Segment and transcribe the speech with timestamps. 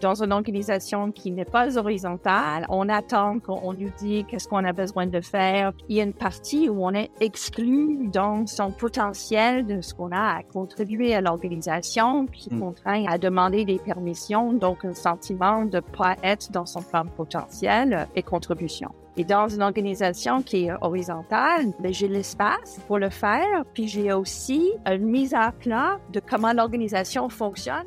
[0.00, 4.72] Dans une organisation qui n'est pas horizontale, on attend qu'on nous dise qu'est-ce qu'on a
[4.72, 5.72] besoin de faire.
[5.88, 10.12] Il y a une partie où on est exclu dans son potentiel de ce qu'on
[10.12, 12.60] a à contribuer à l'organisation, qui mm.
[12.60, 17.06] contraint à demander des permissions, donc un sentiment de ne pas être dans son plan
[17.06, 18.90] potentiel et contribution.
[19.18, 24.12] Et dans une organisation qui est horizontale, ben, j'ai l'espace pour le faire, puis j'ai
[24.12, 27.86] aussi une mise à plat de comment l'organisation fonctionne.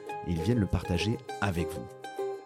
[0.27, 1.85] et ils viennent le partager avec vous.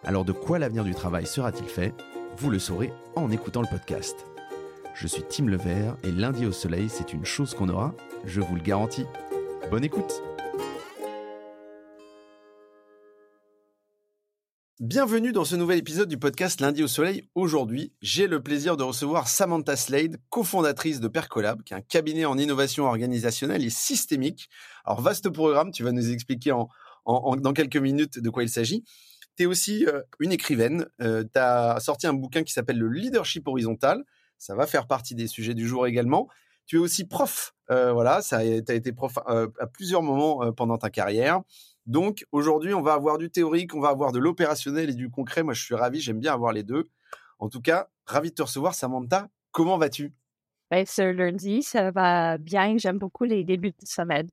[0.04, 1.94] Alors de quoi l'avenir du travail sera-t-il fait?
[2.36, 4.26] Vous le saurez en écoutant le podcast.
[4.94, 8.54] Je suis Tim Levert et lundi au soleil, c'est une chose qu'on aura, je vous
[8.54, 9.04] le garantis.
[9.70, 10.22] Bonne écoute
[14.78, 17.28] Bienvenue dans ce nouvel épisode du podcast Lundi au Soleil.
[17.34, 22.26] Aujourd'hui, j'ai le plaisir de recevoir Samantha Slade, cofondatrice de Percolab, qui est un cabinet
[22.26, 24.50] en innovation organisationnelle et systémique.
[24.84, 26.68] Alors, vaste programme, tu vas nous expliquer en,
[27.06, 28.84] dans quelques minutes de quoi il s'agit.
[29.36, 30.86] Tu es aussi euh, une écrivaine.
[31.02, 34.04] Euh, tu as sorti un bouquin qui s'appelle Le leadership horizontal.
[34.38, 36.28] Ça va faire partie des sujets du jour également.
[36.66, 37.54] Tu es aussi prof.
[37.70, 41.40] Euh, voilà, tu as été prof à plusieurs moments pendant ta carrière.
[41.86, 45.42] Donc aujourd'hui, on va avoir du théorique, on va avoir de l'opérationnel et du concret.
[45.42, 46.90] Moi, je suis ravi, j'aime bien avoir les deux.
[47.38, 49.28] En tout cas, ravi de te recevoir, Samantha.
[49.52, 50.12] Comment vas-tu?
[50.70, 52.76] Ben, Ce lundi, ça va bien.
[52.78, 54.28] J'aime beaucoup les débuts de semaine.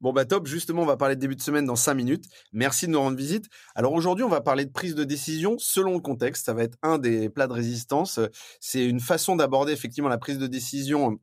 [0.00, 2.26] Bon bah top, justement on va parler de début de semaine dans cinq minutes.
[2.52, 3.46] Merci de nous rendre visite.
[3.74, 6.46] Alors aujourd'hui on va parler de prise de décision selon le contexte.
[6.46, 8.20] Ça va être un des plats de résistance.
[8.60, 11.18] C'est une façon d'aborder effectivement la prise de décision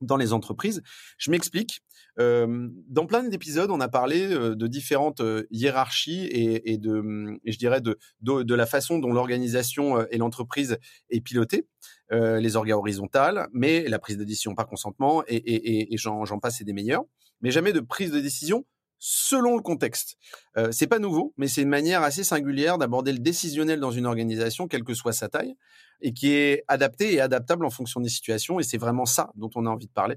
[0.00, 0.82] dans les entreprises.
[1.18, 1.80] Je m'explique.
[2.18, 7.52] Euh, dans plein d'épisodes, on a parlé euh, de différentes euh, hiérarchies et, de, et
[7.52, 10.78] je dirais de, de, la façon dont l'organisation et l'entreprise
[11.10, 11.66] est pilotée,
[12.10, 16.72] les organes horizontales, mais la prise de décision par consentement et j'en passe et des
[16.72, 17.04] meilleurs,
[17.40, 18.64] mais jamais de prise de décision
[18.98, 20.16] selon le contexte.
[20.56, 24.06] Euh, c'est pas nouveau, mais c'est une manière assez singulière d'aborder le décisionnel dans une
[24.06, 25.54] organisation, quelle que soit sa taille,
[26.00, 28.58] et qui est adaptée et adaptable en fonction des situations.
[28.58, 30.16] Et c'est vraiment ça dont on a envie de parler.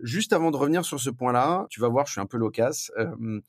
[0.00, 2.90] Juste avant de revenir sur ce point-là, tu vas voir, je suis un peu loquace.
[2.98, 3.40] Euh,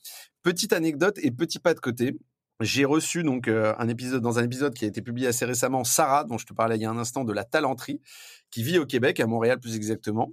[0.44, 2.18] petite anecdote et petit pas de côté.
[2.62, 5.84] J'ai reçu donc euh, un épisode dans un épisode qui a été publié assez récemment,
[5.84, 8.02] Sarah, dont je te parlais il y a un instant, de la talenterie,
[8.50, 10.32] qui vit au Québec, à Montréal plus exactement.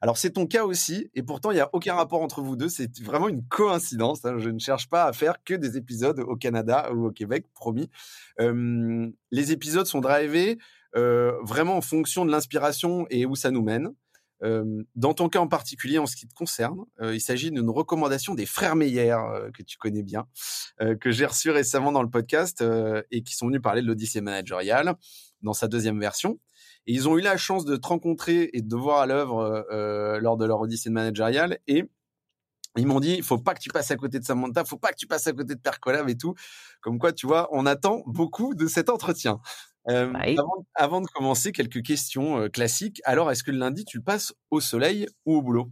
[0.00, 2.68] Alors c'est ton cas aussi, et pourtant il n'y a aucun rapport entre vous deux.
[2.68, 4.24] C'est vraiment une coïncidence.
[4.24, 4.38] Hein.
[4.38, 7.90] Je ne cherche pas à faire que des épisodes au Canada ou au Québec, promis.
[8.38, 10.58] Les épisodes sont drivés
[10.94, 13.90] vraiment en fonction de l'inspiration et où ça nous mène.
[14.94, 18.44] Dans ton cas en particulier, en ce qui te concerne, il s'agit d'une recommandation des
[18.46, 19.16] frères Meyer
[19.54, 20.26] que tu connais bien,
[21.00, 22.62] que j'ai reçu récemment dans le podcast
[23.10, 24.96] et qui sont venus parler de l'Odyssée managériale
[25.40, 26.38] dans sa deuxième version.
[26.86, 29.66] Et ils ont eu la chance de te rencontrer et de te voir à l'œuvre
[30.20, 31.88] lors de leur Odyssée managériale et
[32.76, 34.90] ils m'ont dit, il faut pas que tu passes à côté de Samantha, faut pas
[34.90, 36.34] que tu passes à côté de Percolab et tout.
[36.80, 39.40] Comme quoi, tu vois, on attend beaucoup de cet entretien.
[39.88, 40.12] Euh,
[40.74, 43.00] avant, de commencer, quelques questions euh, classiques.
[43.04, 45.70] Alors, est-ce que le lundi, tu le passes au soleil ou au boulot?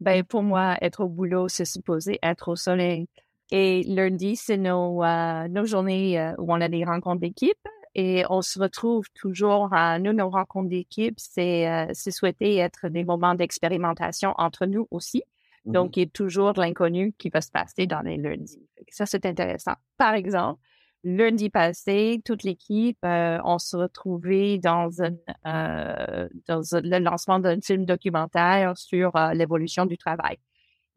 [0.00, 3.08] Ben, Pour moi, être au boulot, c'est supposé être au soleil.
[3.50, 7.58] Et lundi, c'est nos, euh, nos journées où on a des rencontres d'équipe
[7.98, 13.04] et on se retrouve toujours à nous, nos rencontres d'équipe, c'est c'est souhaité être des
[13.04, 15.22] moments d'expérimentation entre nous aussi.
[15.64, 18.68] Mmh Donc, il y a toujours l'inconnu qui va se passer dans les lundis.
[18.90, 19.74] Ça, c'est intéressant.
[19.96, 20.60] Par exemple,
[21.04, 27.60] lundi passé, toute l'équipe, euh, on se retrouvait dans, une, euh, dans le lancement d'un
[27.62, 30.36] film documentaire sur euh, l'évolution du travail.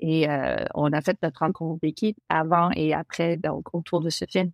[0.02, 0.28] Et
[0.76, 4.50] on a fait notre rencontre d'équipe avant et après, donc autour de ce film.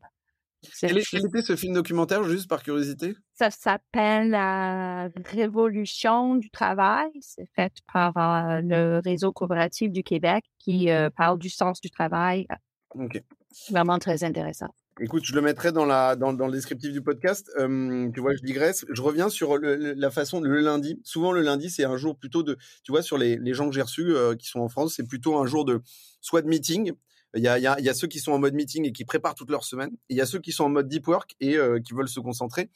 [0.79, 3.15] Quel, était ce film documentaire, juste par curiosité?
[3.33, 7.09] Ça s'appelle La Révolution du travail.
[7.21, 8.13] C'est fait par
[8.61, 12.47] le réseau coopératif du Québec qui parle du sens du travail.
[12.95, 13.21] OK.
[13.69, 14.73] Vraiment très intéressant.
[15.01, 17.51] Écoute, je le mettrai dans la dans, dans le descriptif du podcast.
[17.59, 18.85] Euh, tu vois, je digresse.
[18.89, 21.01] Je reviens sur le, la façon le lundi.
[21.03, 22.57] Souvent, le lundi, c'est un jour plutôt de.
[22.83, 25.05] Tu vois, sur les, les gens que j'ai reçus euh, qui sont en France, c'est
[25.05, 25.81] plutôt un jour de
[26.21, 26.93] soit de meeting.
[27.35, 28.85] Il y a, il y, a, il y a ceux qui sont en mode meeting
[28.85, 29.91] et qui préparent toute leur semaine.
[30.09, 32.19] il y a ceux qui sont en mode deep work et euh, qui veulent se
[32.19, 32.69] concentrer.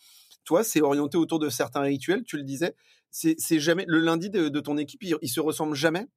[0.44, 2.24] Toi, c'est orienté autour de certains rituels.
[2.24, 2.76] Tu le disais.
[3.12, 5.04] C'est jamais le lundi de, de ton équipe.
[5.04, 6.08] Il, il se ressemble jamais?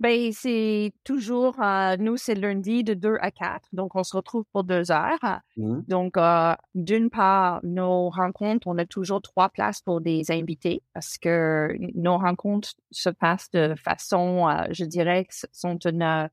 [0.00, 3.68] Ben, c'est toujours, euh, nous, c'est lundi de 2 à 4.
[3.72, 5.40] Donc, on se retrouve pour deux heures.
[5.56, 5.80] Mmh.
[5.88, 11.18] Donc, euh, d'une part, nos rencontres, on a toujours trois places pour des invités parce
[11.18, 16.30] que nos rencontres se passent de façon, euh, je dirais, sont une,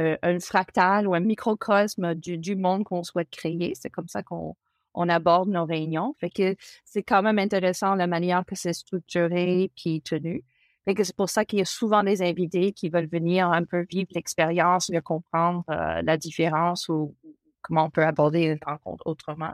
[0.00, 3.72] euh, un fractal ou un microcosme du, du monde qu'on souhaite créer.
[3.74, 4.56] C'est comme ça qu'on
[4.94, 6.14] on aborde nos réunions.
[6.20, 6.54] Fait que
[6.84, 10.44] c'est quand même intéressant la manière que c'est structuré puis tenu.
[10.84, 13.64] Fait que c'est pour ça qu'il y a souvent des invités qui veulent venir un
[13.64, 17.14] peu vivre l'expérience, mieux comprendre euh, la différence ou
[17.62, 19.52] comment on peut aborder une rencontre autrement.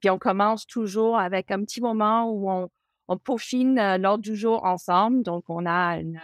[0.00, 2.68] Puis on commence toujours avec un petit moment où on,
[3.08, 5.22] on peaufine euh, l'ordre du jour ensemble.
[5.22, 6.20] Donc, on a une,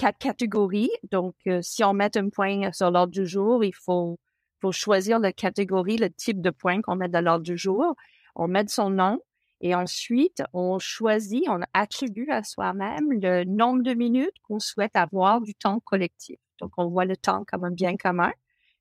[0.00, 0.90] quatre catégories.
[1.10, 4.18] Donc, euh, si on met un point sur l'ordre du jour, il faut,
[4.72, 7.94] choisir la catégorie, le type de point qu'on met dans l'ordre du jour.
[8.34, 9.20] On met son nom,
[9.60, 15.42] et ensuite, on choisit, on attribue à soi-même le nombre de minutes qu'on souhaite avoir
[15.42, 16.38] du temps collectif.
[16.60, 18.32] Donc, on voit le temps comme un bien commun.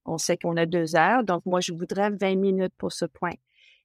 [0.06, 1.24] On sait qu'on a deux heures.
[1.25, 3.36] Donc, moi, je voudrais 20 minutes pour ce point.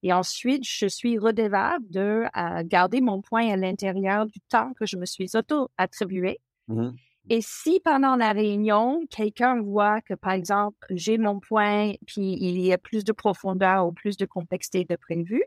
[0.04, 2.24] Et ensuite, je suis redevable de
[2.64, 6.38] garder mon point à l'intérieur du temps que je me suis auto-attribué.
[6.68, 6.90] Mmh
[7.30, 12.60] Et si pendant la réunion, quelqu'un voit que, par exemple, j'ai mon point, puis il
[12.60, 15.42] y a plus de profondeur ou plus de complexité de prévu,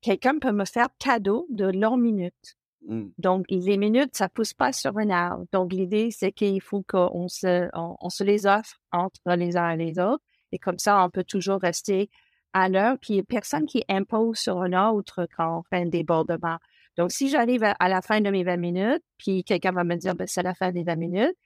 [0.00, 2.56] quelqu'un peut me faire cadeau de leurs minutes.
[2.88, 3.10] Mmh.
[3.18, 5.44] Donc, les minutes, ça pousse pas sur un arbre.
[5.52, 9.70] Donc, l'idée, c'est qu'il faut qu'on se, on, on se les offre entre les uns
[9.70, 10.24] et les autres.
[10.50, 12.10] Et comme ça, on peut toujours rester
[12.52, 12.98] à l'heure.
[13.00, 16.58] Puis, il n'y a personne qui impose sur un autre quand on fait un débordement.
[16.96, 19.96] Donc, si j'arrive à, à la fin de mes 20 minutes, puis quelqu'un va me
[19.96, 21.36] dire, ben, c'est la fin des 20 minutes,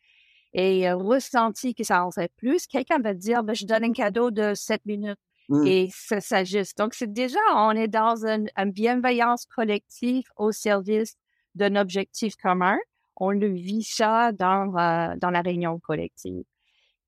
[0.53, 3.93] et euh, ressenti que ça en fait plus, quelqu'un va dire, ben, je donne un
[3.93, 5.67] cadeau de 7 minutes Mmh.
[5.67, 6.77] et ça s'ajuste.
[6.79, 11.17] Donc, c'est déjà, on est dans une, une bienveillance collective au service
[11.55, 12.77] d'un objectif commun.
[13.17, 16.45] On le vit ça dans, euh, dans la réunion collective.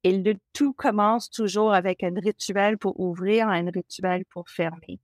[0.04, 5.00] Et le tout commence toujours avec un rituel pour ouvrir, un rituel pour fermer.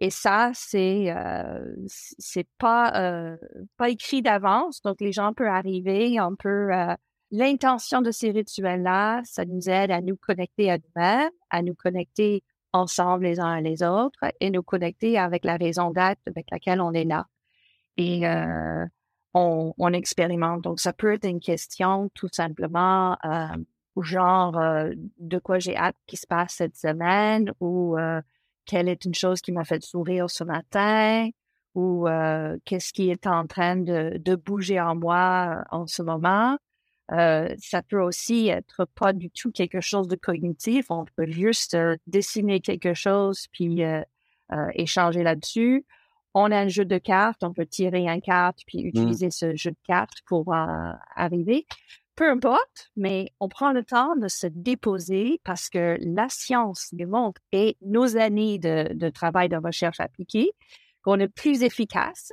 [0.00, 3.36] Et ça, c'est euh, c'est pas euh,
[3.76, 6.94] pas écrit d'avance, donc les gens peuvent arriver, on peut euh,
[7.30, 12.42] l'intention de ces rituels-là, ça nous aide à nous connecter à nous-mêmes, à nous connecter
[12.72, 16.92] ensemble les uns les autres et nous connecter avec la raison d'être avec laquelle on
[16.92, 17.26] est là.
[17.98, 18.22] Et
[19.34, 20.62] on, on, expérimente.
[20.62, 23.16] Donc, ça peut être une question tout simplement
[24.02, 24.52] genre
[25.18, 27.96] de quoi j'ai hâte qui se passe cette semaine ou
[28.66, 31.28] quelle est une chose qui m'a fait sourire ce matin
[31.74, 36.58] ou euh, qu'est-ce qui est en train de, de bouger en moi en ce moment?
[37.12, 40.86] Euh, ça peut aussi être pas du tout quelque chose de cognitif.
[40.90, 43.82] On peut juste euh, dessiner quelque chose puis
[44.74, 45.86] échanger là-dessus.
[46.34, 49.32] On a un jeu de cartes, on peut tirer un carte puis utiliser mmh.
[49.32, 50.52] ce jeu de cartes pour
[51.14, 51.66] arriver.
[52.20, 57.40] Peu importe, mais on prend le temps de se déposer parce que la science démontre
[57.50, 60.50] et nos années de, de travail de recherche appliquée
[61.02, 62.30] qu'on est plus efficace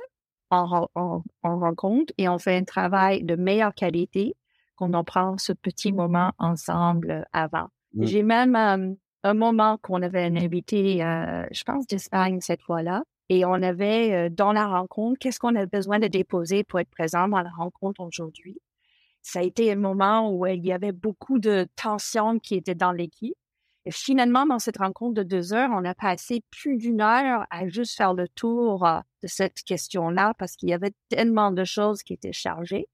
[0.50, 4.36] en, en, en rencontre et on fait un travail de meilleure qualité
[4.76, 7.68] qu'on en prend ce petit moment ensemble avant.
[7.94, 8.04] Mmh.
[8.04, 13.46] J'ai même un moment qu'on avait un invité, euh, je pense d'Espagne cette fois-là, et
[13.46, 17.26] on avait euh, dans la rencontre, qu'est-ce qu'on a besoin de déposer pour être présent
[17.26, 18.60] dans la rencontre aujourd'hui?
[19.22, 22.92] Ça a été un moment où il y avait beaucoup de tensions qui étaient dans
[22.92, 23.34] l'équipe.
[23.84, 27.68] Et finalement, dans cette rencontre de deux heures, on a passé plus d'une heure à
[27.68, 28.86] juste faire le tour
[29.22, 32.88] de cette question-là parce qu'il y avait tellement de choses qui étaient chargées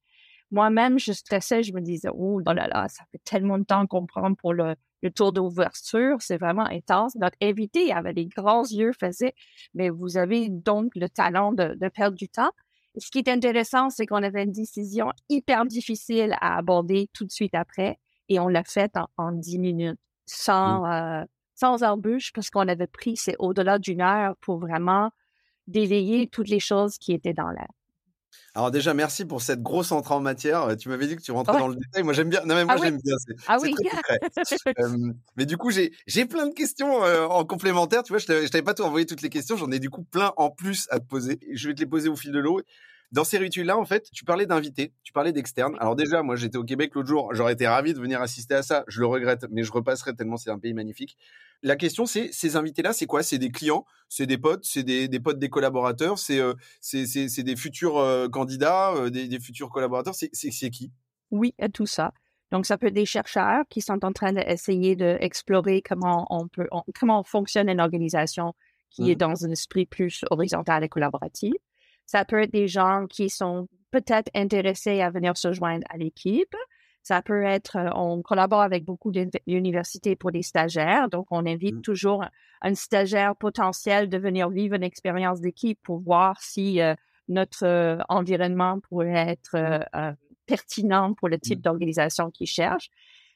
[0.55, 4.07] moi-même, je stressais, je me disais, oh là là, ça fait tellement de temps qu'on
[4.07, 4.77] prend pour le,
[5.15, 7.15] tour d'ouverture, c'est vraiment intense.
[7.17, 9.35] Notre invité avait des grands yeux, faisait,
[9.75, 12.53] mais vous avez donc le talent de perdre du temps.
[12.97, 17.31] Ce qui est intéressant, c'est qu'on avait une décision hyper difficile à aborder tout de
[17.31, 17.99] suite après,
[18.29, 20.93] et on l'a faite en, 10 minutes, sans, mmh.
[20.93, 21.25] euh,
[21.55, 25.11] sans embûche, parce qu'on avait pris, c'est au-delà d'une heure pour vraiment
[25.67, 27.69] d'éveiller toutes les choses qui étaient dans l'air.
[28.55, 30.63] Alors déjà, merci pour cette grosse entrée en matière.
[30.63, 31.61] Euh, tu m'avais dit que tu rentrais ouais.
[31.61, 32.03] dans le détail.
[32.05, 32.41] Moi, j'aime bien.
[32.45, 33.01] Non, mais moi, ah j'aime oui.
[33.05, 33.17] bien.
[33.19, 33.75] C'est ah oui.
[34.79, 38.03] euh, mais du coup, j'ai j'ai plein de questions euh, en complémentaire.
[38.05, 39.57] Tu vois, je t'avais pas tout envoyé toutes les questions.
[39.57, 41.41] J'en ai du coup plein en plus à te poser.
[41.53, 42.61] Je vais te les poser au fil de l'eau.
[43.15, 45.77] Dans ces rituels-là, en fait, tu parlais d'invités, tu parlais d'externes.
[45.79, 47.33] Alors déjà, moi, j'étais au Québec l'autre jour.
[47.33, 48.83] J'aurais été ravi de venir assister à ça.
[48.89, 51.17] Je le regrette, mais je repasserai tellement c'est un pays magnifique.
[51.63, 53.23] La question, c'est ces invités-là, c'est quoi?
[53.23, 57.43] C'est des clients, c'est des potes, c'est des, des, potes des collaborateurs, c'est euh, c'est
[57.45, 60.17] des futurs euh, candidats, euh, des, des, futurs collaborateurs.
[60.17, 60.91] C'est qui?
[61.31, 62.13] Oui, à tout ça.
[62.51, 66.67] Donc, ça peut être des chercheurs qui sont en train d'essayer d'explorer comment on peut,
[66.73, 68.55] on, comment fonctionne une organisation
[68.91, 69.09] qui mmh.
[69.11, 71.55] est dans un esprit plus horizontal et collaboratif.
[72.07, 76.55] Ça peut être des gens qui sont peut-être intéressés à venir se joindre à l'équipe.
[77.03, 81.83] Ça peut être, on collabore avec beaucoup d'universités pour des stagiaires, donc on invite mmh.
[81.83, 82.25] toujours
[82.63, 86.81] un stagiaire potentiel de venir vivre une expérience d'équipe pour voir si
[87.29, 90.17] notre environnement pourrait être mmh.
[90.47, 91.63] pertinent pour le type mmh.
[91.63, 92.89] d'organisation qu'il cherche.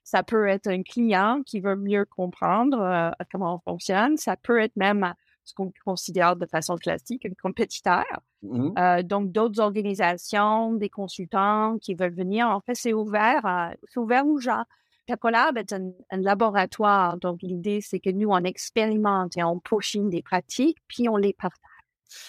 [0.02, 4.16] Ça peut être un client qui veut mieux comprendre comment on fonctionne.
[4.16, 5.12] Ça peut être même
[5.48, 8.04] ce qu'on considère de façon classique un compétiteur.
[8.42, 13.98] Mmh euh, donc, d'autres organisations, des consultants qui veulent venir, en fait, c'est ouvert, c'est
[13.98, 14.64] ouvert aux gens.
[15.08, 17.16] Est un, laboratoire.
[17.16, 21.32] Donc, l'idée, c'est que nous, on expérimente et on peaufine des pratiques, puis on les
[21.32, 21.62] partage.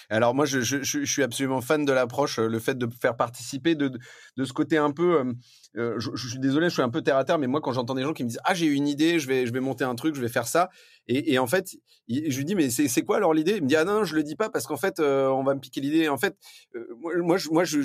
[0.09, 3.75] Alors moi, je, je, je, suis absolument fan de l'approche, le fait de faire participer,
[3.75, 3.97] de,
[4.35, 5.33] de ce côté un peu
[5.77, 7.93] euh, je, suis désolé, je suis un peu terre à terre, mais moi, quand j'entends
[7.93, 9.95] des gens qui me disent Ah, j'ai une idée, je vais, je vais monter un
[9.95, 10.69] truc, je vais faire ça.
[11.07, 11.75] Et, et en fait,
[12.07, 13.57] je lui dis Mais c'est quoi alors l'idée?
[13.57, 15.53] Il me dit Ah non, je le dis pas parce qu'en fait, euh, on va
[15.53, 16.09] me piquer l'idée.
[16.09, 16.35] En fait,
[16.75, 16.88] euh,
[17.21, 17.81] moi, je, moi je,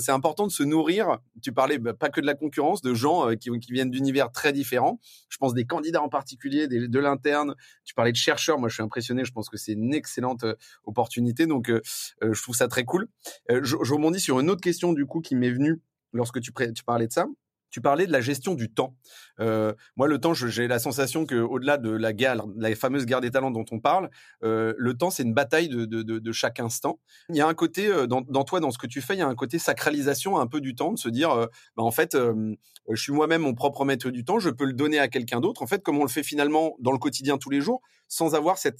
[0.00, 1.18] c'est important de se nourrir.
[1.42, 4.52] Tu parlais bah, pas que de la concurrence, de gens qui, qui viennent d'univers très
[4.52, 5.00] différents.
[5.30, 7.54] Je pense des candidats en particulier, des, de l'interne.
[7.86, 8.58] Tu parlais de chercheurs.
[8.58, 9.24] Moi, je suis impressionné.
[9.24, 10.44] Je pense que c'est une excellente
[10.84, 11.46] opportunité.
[11.46, 11.72] Donc,
[12.20, 13.08] je trouve ça très cool.
[13.48, 15.80] je, je rebondis sur une autre question du coup qui m'est venue
[16.14, 17.26] lorsque tu, parlais de ça.
[17.70, 18.94] Tu parlais de la gestion du temps.
[19.40, 23.20] Euh, moi, le temps, j'ai la sensation que, au-delà de la guerre, la fameuse guerre
[23.20, 24.10] des talents dont on parle,
[24.44, 27.00] euh, le temps, c'est une bataille de, chaque instant.
[27.30, 29.22] Il y a un côté euh, dans, toi, dans ce que tu fais, il y
[29.22, 31.30] a un côté sacralisation un peu du temps, de se dire,
[31.76, 35.00] bah, en fait, je suis moi-même mon propre maître du temps, je peux le donner
[35.00, 35.60] à quelqu'un d'autre.
[35.60, 38.56] En fait, comme on le fait finalement dans le quotidien tous les jours, sans avoir
[38.56, 38.78] cette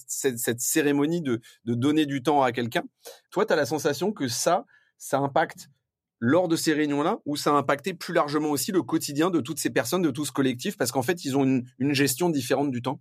[0.60, 2.84] cérémonie de, de donner du temps à quelqu'un.
[3.32, 4.66] Toi, tu as la sensation que ça,
[4.98, 5.68] ça impacte
[6.21, 9.59] lors de ces réunions-là, où ça a impacté plus largement aussi le quotidien de toutes
[9.59, 12.83] ces personnes, de tout ce collectif, parce qu'en fait, ils ont une, gestion différente du
[12.83, 13.00] temps?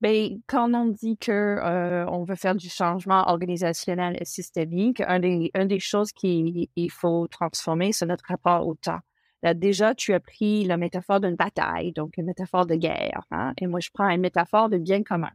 [0.00, 5.20] Ben, quand on dit que euh, on veut faire du changement organisationnel et systémique, une
[5.20, 9.00] des, des choses qu'il faut transformer, c'est notre rapport au temps.
[9.42, 13.52] Là, déjà, tu as pris la métaphore d'une bataille, donc une métaphore de guerre, hein,
[13.60, 15.32] et moi, je prends une métaphore de bien commun.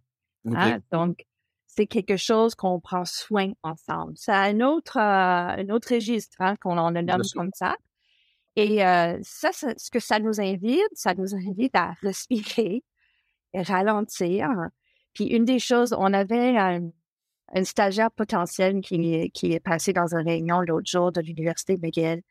[0.48, 1.26] Hein, donc,
[1.70, 4.14] c'est quelque chose qu'on prend soin ensemble.
[4.16, 7.76] C'est un autre, euh, un autre registre hein, qu'on en nomme comme ça.
[8.56, 12.84] Et euh, ça, ce que ça nous invite, ça nous invite à respirer
[13.54, 14.50] et ralentir.
[15.14, 16.90] Puis une des choses, on avait un,
[17.64, 22.24] stagiaire potentiel qui, qui est passé dans une réunion l'autre jour de l'Université McGill.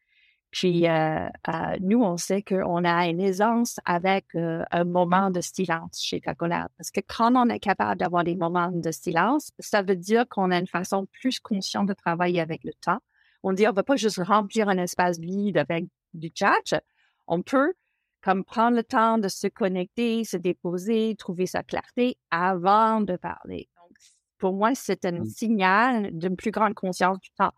[0.51, 5.41] Puis euh, euh, nous, on sait qu'on a une aisance avec euh, un moment de
[5.41, 6.69] silence chez Cacolab.
[6.79, 10.51] Parce que quand on est capable d'avoir des moments de silence, ça veut dire qu'on
[10.51, 12.99] a une façon plus consciente de travailler avec le temps.
[13.43, 16.81] On dit, on ne va pas juste remplir un espace vide avec du chat.
[17.27, 17.75] On peut
[18.23, 23.69] comme prendre le temps de se connecter, se déposer, trouver sa clarté avant de parler.
[23.77, 23.97] Donc,
[24.39, 25.27] pour moi, c'est un mmh.
[25.27, 27.53] signal d'une plus grande conscience du temps.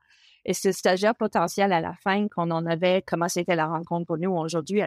[0.45, 4.19] Et ce stagiaire potentiel à la fin, qu'on en avait, comment c'était la rencontre pour
[4.19, 4.83] nous aujourd'hui,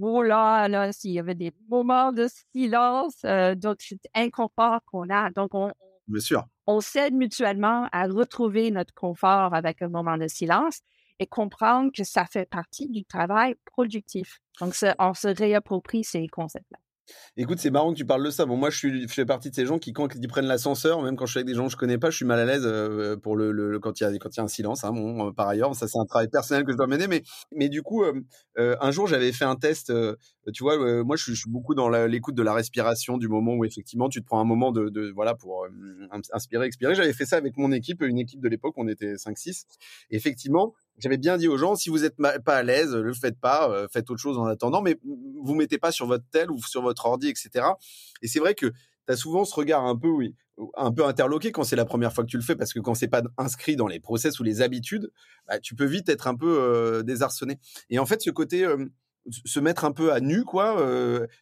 [0.00, 5.08] oh là, là, s'il y avait des moments de silence, euh, donc c'est inconfort qu'on
[5.10, 5.30] a.
[5.30, 5.72] Donc, on,
[6.06, 6.46] Bien sûr.
[6.66, 10.80] on s'aide mutuellement à retrouver notre confort avec un moment de silence
[11.18, 14.40] et comprendre que ça fait partie du travail productif.
[14.60, 16.78] Donc, on se réapproprie ces concepts-là.
[17.36, 18.44] Écoute, c'est marrant que tu parles de ça.
[18.44, 21.02] Bon, moi, je, suis, je fais partie de ces gens qui, quand ils prennent l'ascenseur,
[21.02, 22.44] même quand je suis avec des gens que je connais pas, je suis mal à
[22.44, 24.84] l'aise euh, pour le, le, quand il y a quand il y a un silence.
[24.84, 27.06] Hein, bon, euh, par ailleurs, ça c'est un travail personnel que je dois mener.
[27.06, 29.92] Mais mais du coup, euh, un jour, j'avais fait un test.
[30.52, 34.08] tu vois, moi, je suis, beaucoup dans l'écoute de la respiration, du moment où effectivement,
[34.08, 35.66] tu te prends un moment de, voilà pour
[36.32, 36.94] inspirer, expirer.
[36.94, 39.64] J'avais fait ça avec mon équipe, une équipe de l'époque, on était 5-6.
[40.10, 43.70] Effectivement, j'avais bien dit aux gens, si vous n'êtes pas à l'aise, le faites pas,
[43.70, 46.82] euh, faites autre chose en attendant, mais vous mettez pas sur votre tel ou sur
[46.82, 47.66] votre ordi, etc.
[48.22, 48.74] Et c'est vrai que tu
[49.12, 50.10] as souvent ce regard un peu,
[50.76, 52.94] un peu interloqué quand c'est la première fois que tu le fais, parce que quand
[52.94, 55.10] c'est pas inscrit dans les process ou les habitudes,
[55.48, 57.58] bah, tu peux vite être un peu euh, désarçonné.
[57.88, 58.86] Et en fait, ce côté euh,
[59.44, 60.82] se mettre un peu à nu, quoi.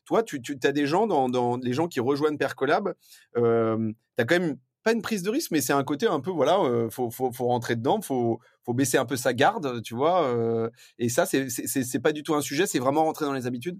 [0.05, 2.95] toi, tu, as des gens dans les gens qui rejoignent Percolab,
[3.37, 4.57] euh, tu as quand même
[4.89, 7.31] pas une prise de risque, mais c'est un côté un peu, voilà, euh, faut, faut,
[7.31, 10.25] faut, rentrer dedans, faut, faut baisser un peu sa garde, tu vois.
[10.25, 13.79] Euh, et ça, c'est, pas du tout un sujet, c'est vraiment rentrer dans les habitudes?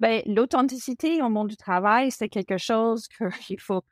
[0.00, 3.84] Ben, l'authenticité au monde du travail, c'est quelque chose qu'il faut,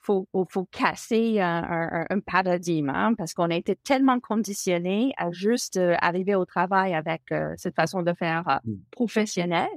[0.00, 5.76] faut, faut casser un, un, paradigme, hein, parce qu'on a été tellement conditionné à juste
[5.76, 7.22] euh, arriver au travail avec
[7.56, 8.72] cette façon de faire mmh.
[8.90, 9.68] professionnelle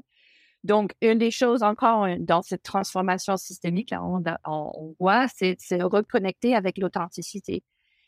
[0.63, 5.57] donc, une des choses encore euh, dans cette transformation systémique, là, on, on, voit, c'est
[5.81, 7.63] reconnecter avec l'authenticité.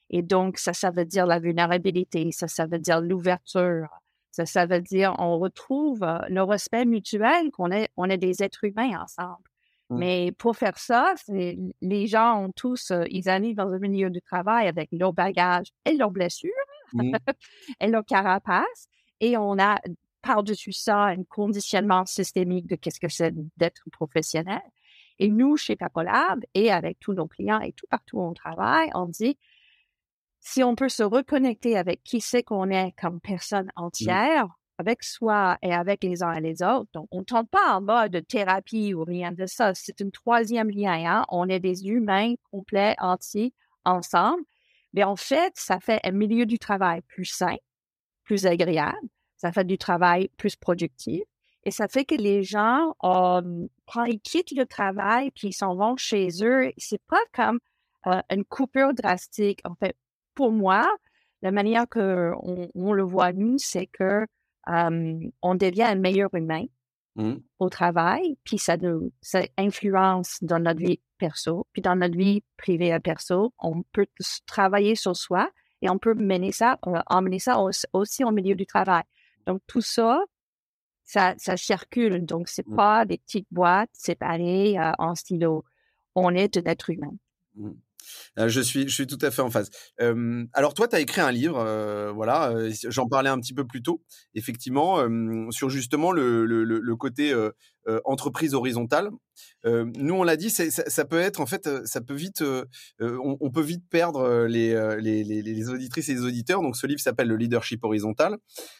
[0.09, 3.89] Et donc, ça, ça veut dire la vulnérabilité, ça, ça veut dire l'ouverture,
[4.31, 8.43] ça, ça veut dire on retrouve euh, le respect mutuel qu'on est, on est des
[8.43, 9.43] êtres humains ensemble.
[9.89, 9.97] Mmh.
[9.97, 14.21] Mais pour faire ça, les gens ont tous, euh, ils arrivent dans le milieu du
[14.21, 16.51] travail avec leurs bagages et leurs blessures
[16.93, 17.11] mmh.
[17.79, 18.87] et leurs carapaces.
[19.21, 19.79] Et on a
[20.25, 24.61] par-dessus ça un conditionnement systémique de qu'est-ce que c'est d'être professionnel.
[25.19, 28.89] Et nous, chez Pacolab et avec tous nos clients et tout partout où on travaille,
[28.95, 29.37] on dit,
[30.39, 33.81] si on peut se reconnecter avec qui c'est qu'on est comme personne mmh.
[33.83, 36.89] entière, avec soi et avec les uns et les autres.
[36.93, 39.73] Donc, on ne tente pas en mode thérapie ou rien de ça.
[39.73, 41.01] C'est une troisième lien.
[41.05, 41.25] Hein?
[41.29, 43.53] On est des humains complets, entiers,
[43.85, 44.43] ensemble.
[44.93, 47.55] Mais en fait, ça fait un milieu du travail plus sain,
[48.23, 49.07] plus agréable.
[49.45, 51.21] Ça fait du travail plus productif.
[51.65, 55.75] Et ça fait que les gens, euh, quand ils quittent le travail puis ils s'en
[55.75, 57.59] vont chez eux, c'est pas comme
[58.07, 59.61] euh, une coupure drastique.
[59.65, 59.95] En fait,
[60.33, 60.83] pour moi,
[61.43, 64.25] la manière que on le voit nous, c'est que
[64.67, 66.65] on devient un meilleur humain
[67.17, 67.33] mmh.
[67.59, 72.41] au travail, puis ça, nous, ça influence dans notre vie perso, puis dans notre vie
[72.57, 73.53] privée à perso.
[73.59, 74.07] On peut
[74.47, 75.51] travailler sur soi
[75.83, 77.59] et on peut mener ça, euh, emmener ça
[77.93, 79.03] aussi au milieu du travail.
[79.45, 80.23] Donc tout ça,
[81.03, 82.25] ça, ça circule.
[82.25, 82.75] Donc c'est mmh.
[82.75, 85.63] pas des petites boîtes séparées euh, en stylo.
[86.15, 87.13] On est un être humain.
[87.55, 87.71] Mmh.
[88.37, 89.69] Euh, je suis, je suis tout à fait en phase.
[90.53, 91.63] alors toi, tu as écrit un livre,
[92.13, 92.53] voilà,
[92.89, 95.05] j'en parlais un petit peu plus tôt, effectivement,
[95.51, 97.33] sur justement le, côté
[98.05, 99.09] entreprise horizontale.
[99.63, 102.43] nous, on l'a dit, ça, peut être, en fait, ça peut vite,
[102.99, 106.61] on, on, peut vite perdre les, les, les, les, auditrices et les auditeurs.
[106.61, 108.37] Donc, ce livre s'appelle Le leadership horizontal.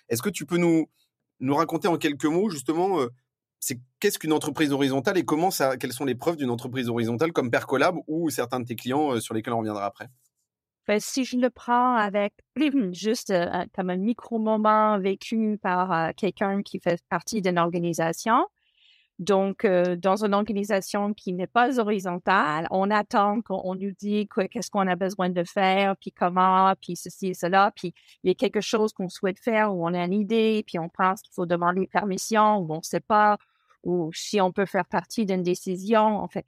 [0.10, 0.86] Est-ce que tu peux nous,
[1.40, 3.00] nous raconter en quelques mots, justement,
[3.66, 7.34] c'est qu'est-ce qu'une entreprise horizontale et comment ça, quelles sont les preuves d'une entreprise horizontale
[7.34, 10.08] comme Percolab ou certains de tes clients euh, sur lesquels on reviendra après?
[10.88, 12.34] Ben, si je le prends avec
[12.92, 18.46] juste euh, comme un micro-moment vécu par euh, quelqu'un qui fait partie d'une organisation,
[19.18, 24.86] donc, dans une organisation qui n'est pas horizontale, on attend qu'on nous dise qu'est-ce qu'on
[24.90, 27.94] a besoin de faire, puis comment, puis ceci et cela, puis
[28.24, 30.90] il y a quelque chose qu'on souhaite faire ou on a une idée, puis on
[30.90, 33.38] pense qu'il faut demander permission ou on ne sait pas,
[33.86, 36.18] ou si on peut faire partie d'une décision.
[36.20, 36.46] En fait,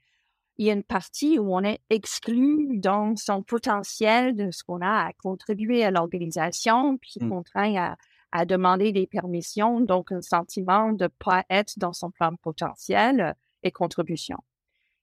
[0.58, 4.82] il y a une partie où on est exclu dans son potentiel de ce qu'on
[4.82, 7.30] a à contribuer à l'organisation, puis mmh.
[7.30, 7.98] contraint à
[8.32, 13.36] à demander des permissions, donc un sentiment de ne pas être dans son plan potentiel
[13.64, 14.38] et contribution.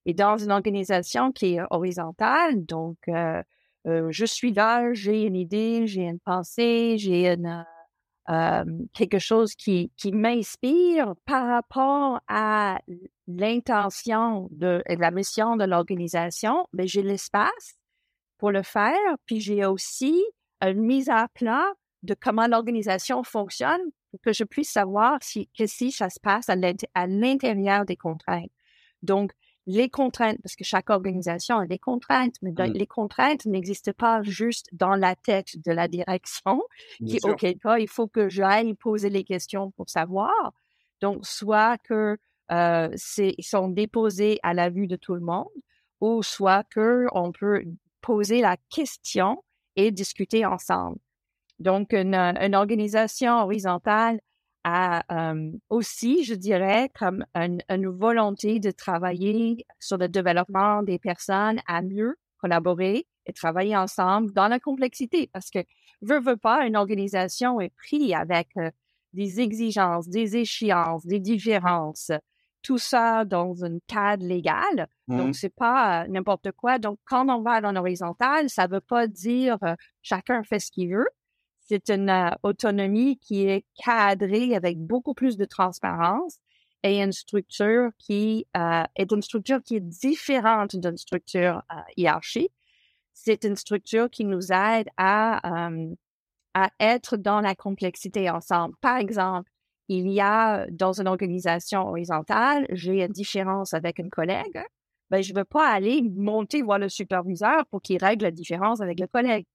[0.06, 3.42] Et dans une organisation qui est horizontale, donc euh,
[3.86, 7.64] euh, je suis là, j'ai une idée, j'ai une pensée, j'ai une,
[8.26, 12.80] quelque chose qui, qui m'inspire par rapport à
[13.26, 17.76] l'intention de la mission de l'organisation, mais j'ai l'espace
[18.38, 20.22] pour le faire, puis j'ai aussi
[20.60, 21.66] une mise à plat
[22.02, 26.48] de comment l'organisation fonctionne pour que je puisse savoir si, que si ça se passe
[26.48, 28.50] à l'intérieur des contraintes.
[29.02, 29.32] Donc,
[29.66, 32.72] les contraintes, parce que chaque organisation a des contraintes, mais mmh.
[32.72, 36.62] les contraintes n'existent pas juste dans la tête de la direction,
[37.06, 40.52] qui, auquel cas, il faut que j'aille poser les questions pour savoir.
[41.00, 42.18] Donc, soit que
[42.52, 45.48] euh, ils sont déposés à la vue de tout le monde,
[46.00, 47.64] ou soit que on peut
[48.02, 49.42] poser la question
[49.76, 50.98] et discuter ensemble.
[51.58, 54.20] Donc, une, une organisation horizontale
[54.64, 55.34] a
[55.68, 61.82] aussi, je dirais, comme une, une, volonté de travailler sur le développement des personnes à
[61.82, 65.30] mieux collaborer et travailler ensemble dans la complexité.
[65.32, 65.60] Parce que,
[66.02, 68.48] veut, veut pas, une organisation est prise avec
[69.12, 72.10] des exigences, des échéances, des différences,
[72.62, 74.88] tout ça dans un cadre légal.
[75.08, 75.32] Donc, mmh.
[75.34, 76.78] c'est pas n'importe quoi.
[76.78, 79.58] Donc, quand on va dans l'horizontale, ça veut pas dire
[80.02, 81.08] chacun fait ce qu'il veut
[81.64, 86.38] c'est une euh, autonomie qui est cadrée avec beaucoup plus de transparence
[86.82, 92.52] et une structure qui euh, est une structure qui est différente d'une structure euh, hiérarchique.
[93.14, 95.68] C'est une structure qui nous aide à,
[96.54, 98.74] à être dans la complexité ensemble.
[98.80, 99.48] Par exemple,
[99.88, 104.60] il y a dans une organisation horizontale, j'ai une différence avec un collègue,
[105.10, 108.80] ben, je ne veux pas aller monter voir le superviseur pour qu'il règle la différence
[108.80, 109.46] avec le collègue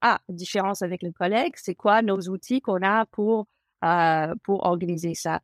[0.00, 3.46] ah, différence avec le collègue, c'est quoi nos outils qu'on a pour,
[3.84, 5.40] euh, pour organiser ça?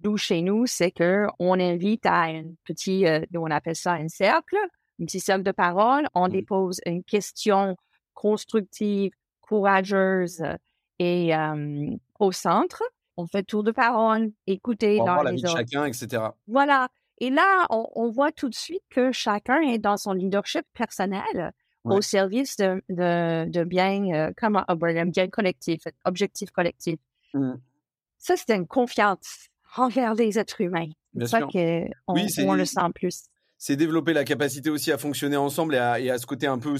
[0.00, 4.08] D'où chez nous, c'est que on invite à un petit, euh, on appelle ça un
[4.08, 4.56] cercle,
[5.00, 6.06] un petit cercle de parole.
[6.14, 7.76] On dépose une question
[8.14, 10.42] constructive, courageuse
[11.00, 11.32] et
[12.18, 12.82] au centre.
[13.16, 15.56] On fait tour de parole, écouter dans les autres.
[15.56, 16.22] chacun, etc.
[16.46, 16.88] Voilà.
[17.18, 21.52] Et là, on, on, voit tout de suite que chacun est dans son leadership personnel
[21.90, 24.74] au service de, de, de bien, euh, oh,
[25.06, 26.98] bien collectif, objectif collectif.
[27.34, 27.54] Mmh.
[28.18, 30.90] Ça, c'est une confiance envers les êtres humains.
[31.18, 35.74] C'est ça qu'on on le sent plus c'est développer la capacité aussi à fonctionner ensemble
[35.74, 36.76] et à, et à ce côté un peu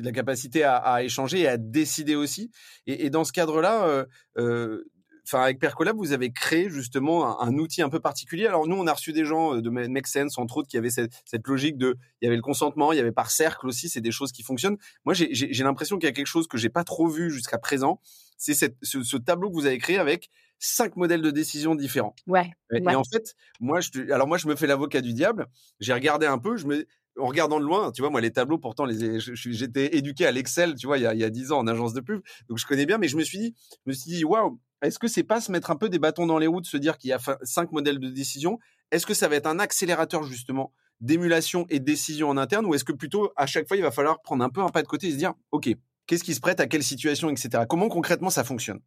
[0.00, 2.52] la capacité à, à, échanger et à décider aussi.
[2.86, 4.04] Et, et dans ce cadre-là, euh,
[4.38, 4.84] euh,
[5.26, 8.46] enfin avec Percolab, vous avez créé justement un, outil un peu particulier.
[8.46, 11.12] Alors nous, on a reçu des gens de Make Sense entre autres qui avaient cette,
[11.24, 14.00] cette, logique de, il y avait le consentement, il y avait par cercle aussi, c'est
[14.00, 14.76] des choses qui fonctionnent.
[15.04, 18.00] Moi, j'ai l'impression qu'il y a quelque chose que j'ai pas trop vu jusqu'à présent.
[18.36, 22.14] C'est ce, ce tableau que vous avez créé avec cinq modèles de décision différents.
[22.26, 22.50] Ouais.
[22.72, 25.46] Et, en fait, moi, je, alors moi, je me fais l'avocat du diable.
[25.80, 26.86] J'ai regardé un peu, je me,
[27.18, 30.74] en regardant de loin, tu vois, moi, les tableaux, pourtant, les, j'étais éduqué à l'Excel,
[30.74, 32.58] tu vois, il y a, il y a 10 ans en agence de pub, donc
[32.58, 33.54] je connais bien, mais je me suis dit,
[33.86, 36.26] je me suis dit, waouh, est-ce que c'est pas se mettre un peu des bâtons
[36.26, 38.58] dans les roues, de se dire qu'il y a cinq modèles de décision?
[38.90, 42.74] Est-ce que ça va être un accélérateur justement d'émulation et de décision en interne, ou
[42.74, 44.86] est-ce que plutôt à chaque fois il va falloir prendre un peu un pas de
[44.86, 45.68] côté et se dire, ok,
[46.06, 47.64] qu'est-ce qui se prête à quelle situation, etc.
[47.68, 48.80] Comment concrètement ça fonctionne?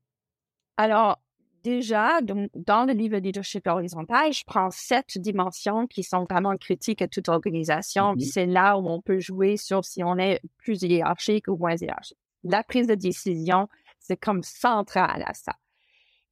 [0.78, 1.20] Alors
[1.64, 7.08] déjà, dans le livre leadership horizontal, je prends sept dimensions qui sont vraiment critiques à
[7.08, 8.14] toute organisation.
[8.14, 11.76] Mmh c'est là où on peut jouer sur si on est plus hiérarchique ou moins
[11.76, 12.18] hiérarchique.
[12.44, 13.68] La prise de décision,
[14.00, 15.54] c'est comme central à ça.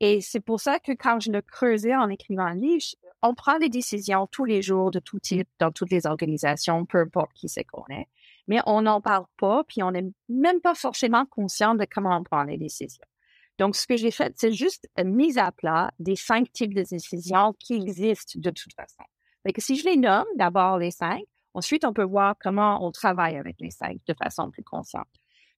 [0.07, 2.85] Et c'est pour ça que quand je le creusais en écrivant un livre,
[3.23, 6.99] on prend des décisions tous les jours de tout type dans toutes les organisations, peu
[6.99, 8.05] importe qui c'est qu'on est,
[8.47, 12.23] mais on n'en parle pas, puis on n'est même pas forcément conscient de comment on
[12.23, 13.03] prend les décisions.
[13.57, 17.55] Donc, ce que j'ai fait, c'est juste mise à plat des cinq types de décisions
[17.57, 19.05] qui existent de toute façon.
[19.41, 21.23] Fait que si je les nomme, d'abord les cinq,
[21.55, 25.07] ensuite on peut voir comment on travaille avec les cinq de façon plus consciente.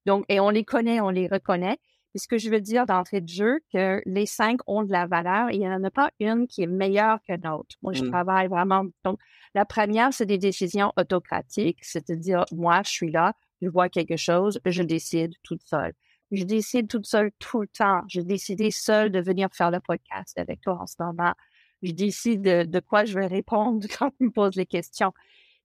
[0.06, 1.80] Donc, et on les connaît, on les reconnaît,
[2.18, 5.50] ce que je veux dire d'entrée de jeu, que les cinq ont de la valeur
[5.50, 7.76] et il n'y en a pas une qui est meilleure que l'autre.
[7.82, 8.10] Moi, je mmh.
[8.12, 8.86] travaille vraiment.
[9.04, 9.20] Donc,
[9.56, 14.60] la première, c'est des décisions autocratiques, c'est-à-dire, moi, je suis là, je vois quelque chose,
[14.66, 15.94] je décide toute seule.
[16.32, 18.02] Je décide toute seule tout le temps.
[18.08, 21.34] J'ai décidé seule de venir faire le podcast avec toi en ce moment.
[21.82, 25.14] Je décide de, de quoi je vais répondre quand tu me poses les questions.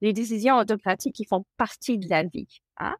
[0.00, 2.60] Les décisions autocratiques, qui font partie de la vie.
[2.78, 2.96] Hein?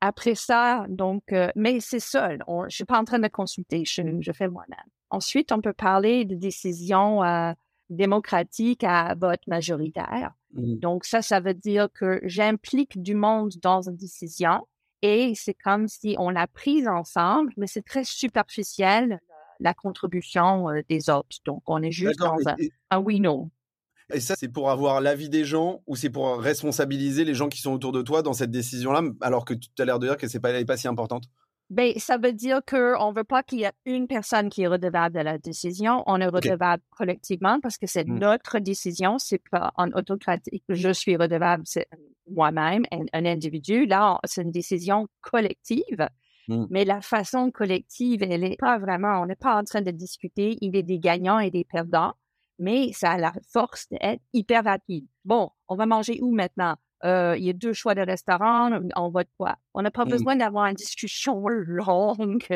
[0.00, 2.42] Après ça, donc, euh, mais c'est seul.
[2.46, 4.78] je ne suis pas en train de consulter, je, fais moi-même.
[5.10, 7.52] Ensuite, on peut parler de décisions euh,
[7.90, 10.32] démocratiques à vote majoritaire.
[10.52, 10.76] Mmh.
[10.76, 14.66] Donc, ça, ça veut dire que j'implique du monde dans une décision
[15.02, 19.20] et c'est comme si on l'a prise ensemble, mais c'est très superficiel
[19.60, 21.38] la contribution euh, des autres.
[21.44, 22.56] Donc, on est juste dans un,
[22.90, 23.50] un oui-non.
[24.12, 27.60] Et ça, c'est pour avoir l'avis des gens ou c'est pour responsabiliser les gens qui
[27.60, 30.28] sont autour de toi dans cette décision-là, alors que tu as l'air de dire que
[30.28, 31.24] c'est pas, pas si importante?
[31.70, 34.66] Ben, ça veut dire qu'on ne veut pas qu'il y ait une personne qui est
[34.66, 36.02] redevable de la décision.
[36.06, 38.18] On est redevable collectivement parce que c'est mmh.
[38.18, 39.18] notre décision.
[39.18, 40.64] C'est pas en autocratique.
[40.70, 41.86] Je suis redevable, c'est
[42.30, 43.84] moi-même, un, individu.
[43.84, 46.08] Là, c'est une décision collective.
[46.48, 46.64] Mmh.
[46.70, 50.56] Mais la façon collective, elle n'est pas vraiment, on n'est pas en train de discuter.
[50.62, 52.14] Il y a des gagnants et des perdants
[52.58, 55.06] mais ça a la force d'être hyper rapide.
[55.24, 56.76] Bon, on va manger où maintenant?
[57.04, 59.56] Euh, il y a deux choix de restaurant, on va de quoi?
[59.74, 60.08] On n'a pas mmh.
[60.10, 62.46] besoin d'avoir une discussion longue.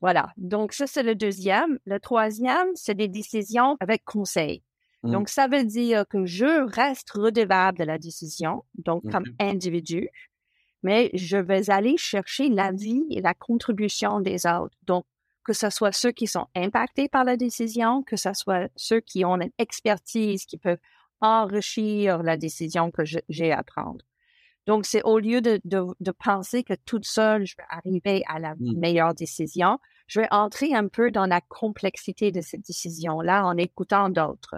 [0.00, 0.32] voilà.
[0.36, 1.78] Donc, ça, c'est le deuxième.
[1.84, 4.62] Le troisième, c'est des décisions avec conseil.
[5.02, 5.10] Mmh.
[5.10, 10.08] Donc, ça veut dire que je reste redevable de la décision, donc comme individu,
[10.82, 14.76] mais je vais aller chercher l'avis et la contribution des autres.
[14.86, 15.04] Donc,
[15.44, 19.24] que ce soit ceux qui sont impactés par la décision, que ce soit ceux qui
[19.24, 20.80] ont une expertise, qui peuvent
[21.20, 24.04] enrichir la décision que j'ai à prendre.
[24.66, 28.54] Donc, c'est au lieu de, de, penser que toute seule, je vais arriver à la
[28.54, 28.78] mmh.
[28.78, 34.10] meilleure décision, je vais entrer un peu dans la complexité de cette décision-là en écoutant
[34.10, 34.56] d'autres.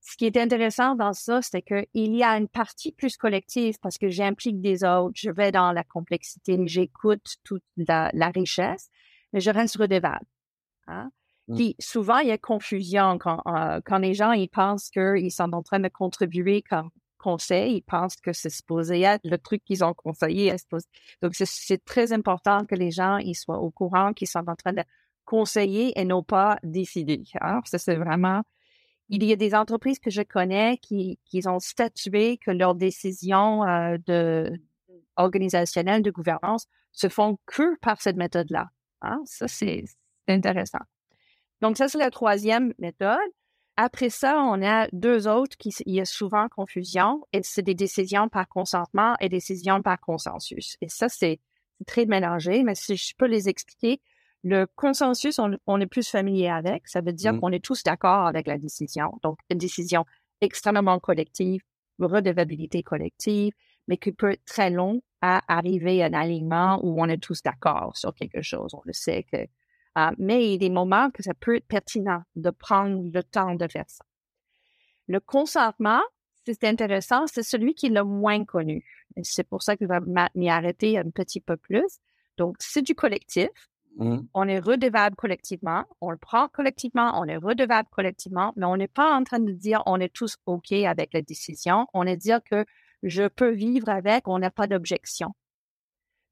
[0.00, 3.98] Ce qui est intéressant dans ça, c'est qu'il y a une partie plus collective parce
[3.98, 8.90] que j'implique des autres, je vais dans la complexité, j'écoute toute la, la richesse,
[9.32, 10.26] mais je reste redevable.
[10.86, 11.10] Hein?
[11.48, 11.56] Mmh.
[11.56, 15.52] Puis souvent, il y a confusion quand, euh, quand les gens ils pensent qu'ils sont
[15.52, 19.84] en train de contribuer comme conseil, ils pensent que c'est supposé être le truc qu'ils
[19.84, 20.54] ont conseillé.
[21.22, 24.72] Donc, c'est très important que les gens ils soient au courant qu'ils sont en train
[24.72, 24.82] de
[25.24, 27.22] conseiller et non pas décider.
[27.40, 27.60] Hein?
[27.64, 28.42] Ça, c'est vraiment...
[29.08, 33.62] Il y a des entreprises que je connais qui, qui ont statué que leurs décisions
[33.64, 34.52] euh, de,
[35.16, 38.68] organisationnelles de gouvernance se font que par cette méthode-là.
[39.02, 39.20] Hein?
[39.24, 39.84] Ça, c'est
[40.28, 40.78] intéressant.
[41.60, 43.18] Donc, ça, c'est la troisième méthode.
[43.76, 47.74] Après ça, on a deux autres qui il y a souvent confusion, et c'est des
[47.74, 50.76] décisions par consentement et des décisions par consensus.
[50.82, 51.40] Et ça, c'est
[51.86, 54.00] très mélangé, mais si je peux les expliquer,
[54.44, 56.88] le consensus, on, est plus familier avec.
[56.88, 57.40] Ça veut dire mmh.
[57.40, 59.12] qu'on est tous d'accord avec la décision.
[59.22, 60.04] Donc, une décision
[60.40, 61.62] extrêmement collective,
[62.00, 63.52] redevabilité collective,
[63.88, 67.42] mais qui peut être très long à arriver à un alignement où on est tous
[67.42, 68.74] d'accord sur quelque chose.
[68.74, 69.46] On le sait que.
[69.98, 73.22] Euh, mais il y a des moments que ça peut être pertinent de prendre le
[73.22, 74.04] temps de faire ça.
[75.06, 76.00] Le consentement,
[76.44, 78.84] c'est intéressant, c'est celui qui est le moins connu.
[79.22, 82.00] C'est pour ça que je vais m'y arrêter un petit peu plus.
[82.38, 83.50] Donc, c'est du collectif.
[83.98, 84.20] Mmh.
[84.32, 88.88] On est redevable collectivement, on le prend collectivement, on est redevable collectivement, mais on n'est
[88.88, 91.86] pas en train de dire on est tous OK avec la décision.
[91.92, 92.64] On est dire que
[93.02, 95.34] je peux vivre avec, on n'a pas d'objection.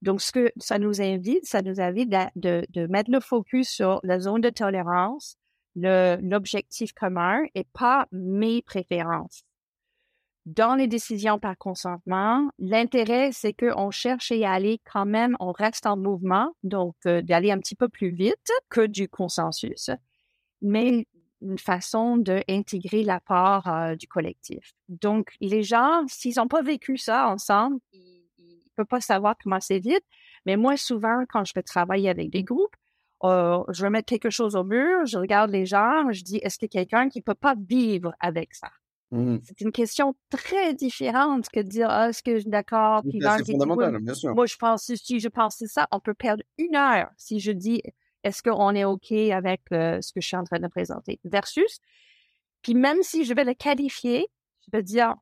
[0.02, 4.00] Donc, ce que ça nous invite, ça nous invite de, de, mettre le focus sur
[4.02, 5.36] la zone de tolérance,
[5.76, 9.44] l'objectif commun et pas mes préférences.
[10.46, 15.52] Dans les décisions par consentement, l'intérêt, c'est qu'on cherche à y aller quand même, on
[15.52, 19.90] reste en mouvement, donc euh, d'aller un petit peu plus vite que du consensus,
[20.62, 21.06] mais
[21.42, 24.72] une façon d'intégrer la part euh, du collectif.
[24.88, 27.78] Donc, les gens, s'ils n'ont pas vécu ça ensemble,
[28.80, 30.04] peux pas savoir comment c'est vite.
[30.46, 32.74] Mais moi, souvent, quand je vais travailler avec des groupes,
[33.24, 36.58] euh, je vais mettre quelque chose au mur, je regarde les gens, je dis, est-ce
[36.58, 38.70] qu'il y a quelqu'un qui peut pas vivre avec ça?
[39.10, 39.38] Mmh.
[39.42, 43.02] C'est une question très différente que de dire, ah, est-ce que je suis d'accord?
[43.04, 44.34] C'est fondamental, bien sûr.
[44.34, 45.86] Moi, je pense si je pense ça.
[45.90, 47.82] On peut perdre une heure si je dis,
[48.24, 51.18] est-ce qu'on est OK avec euh, ce que je suis en train de présenter?
[51.24, 51.80] Versus,
[52.62, 54.28] puis même si je vais le qualifier,
[54.66, 55.14] je vais dire,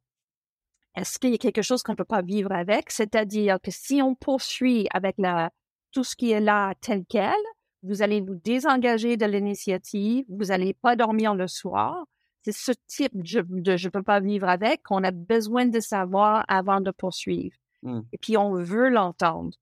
[0.96, 2.90] est-ce qu'il y a quelque chose qu'on ne peut pas vivre avec?
[2.90, 5.50] C'est-à-dire que si on poursuit avec la,
[5.92, 7.36] tout ce qui est là tel quel,
[7.82, 12.04] vous allez vous désengager de l'initiative, vous n'allez pas dormir le soir.
[12.42, 16.44] C'est ce type de je ne peux pas vivre avec qu'on a besoin de savoir
[16.48, 17.56] avant de poursuivre.
[17.82, 18.00] Mmh.
[18.12, 19.56] Et puis on veut l'entendre.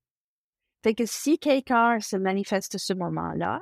[0.87, 3.59] Fait que si quelqu'un se manifeste à ce moment-là,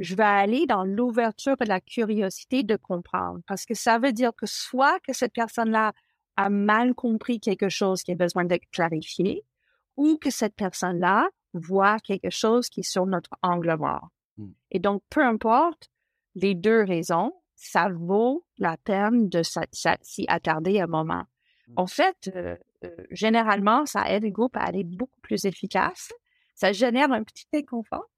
[0.00, 3.38] je vais aller dans l'ouverture et la curiosité de comprendre.
[3.46, 5.92] Parce que ça veut dire que soit que cette personne-là
[6.36, 9.44] a mal compris quelque chose qui a besoin d'être clarifié
[9.96, 14.08] ou que cette personne-là voit quelque chose qui est sur notre angle mort.
[14.36, 14.48] Mmh.
[14.72, 15.92] Et donc, peu importe
[16.34, 21.22] les deux raisons, ça vaut la peine de s'y attarder un moment.
[21.68, 21.72] Mmh.
[21.76, 26.10] En fait, euh, euh, généralement, ça aide le groupe à aller beaucoup plus efficace.
[26.54, 28.08] Ça génère un petit inconfort.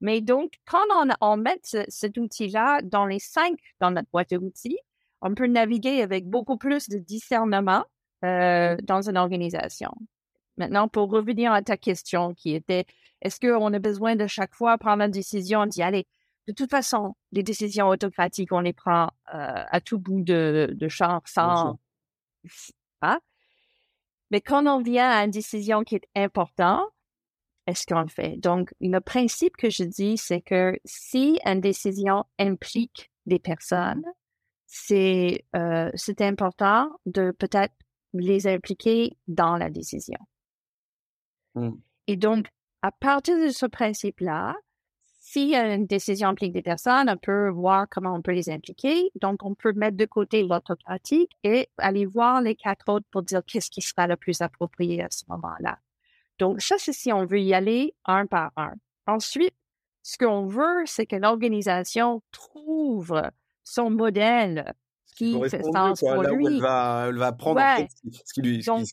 [0.00, 4.78] Mais donc, quand on, on met cet outil-là dans les cinq dans notre boîte d'outils,
[5.22, 7.84] on peut naviguer avec beaucoup plus de discernement
[8.24, 9.92] euh, dans une organisation.
[10.56, 12.84] Maintenant, pour revenir à ta question qui était,
[13.22, 16.06] est-ce qu'on a besoin de chaque fois prendre une décision, d'y aller?
[16.46, 19.04] De toute façon, les décisions autocratiques, on les prend
[19.34, 21.78] euh, à tout bout de, de champ sans...
[23.00, 23.18] Hein?
[24.34, 26.88] Mais quand on vient à une décision qui est importante,
[27.68, 28.36] est-ce qu'on le fait?
[28.36, 34.02] Donc, le principe que je dis, c'est que si une décision implique des personnes,
[34.66, 37.76] c'est euh, c'est important de peut-être
[38.12, 40.18] les impliquer dans la décision.
[41.54, 41.70] Mmh.
[42.08, 42.48] Et donc,
[42.82, 44.56] à partir de ce principe-là,
[45.34, 49.10] si une décision implique des personnes, on peut voir comment on peut les impliquer.
[49.20, 53.42] Donc, on peut mettre de côté l'autocratique et aller voir les quatre autres pour dire
[53.44, 55.78] qu'est-ce qui sera le plus approprié à ce moment-là.
[56.38, 58.74] Donc, ça, c'est si on veut y aller un par un.
[59.08, 59.54] Ensuite,
[60.04, 63.20] ce qu'on veut, c'est que l'organisation trouve
[63.64, 64.72] son modèle
[65.16, 66.46] qui fait sens pour lui.
[66.46, 67.60] elle, va, elle va prendre
[68.24, 68.62] ce qui lui.
[68.62, 68.86] Donc,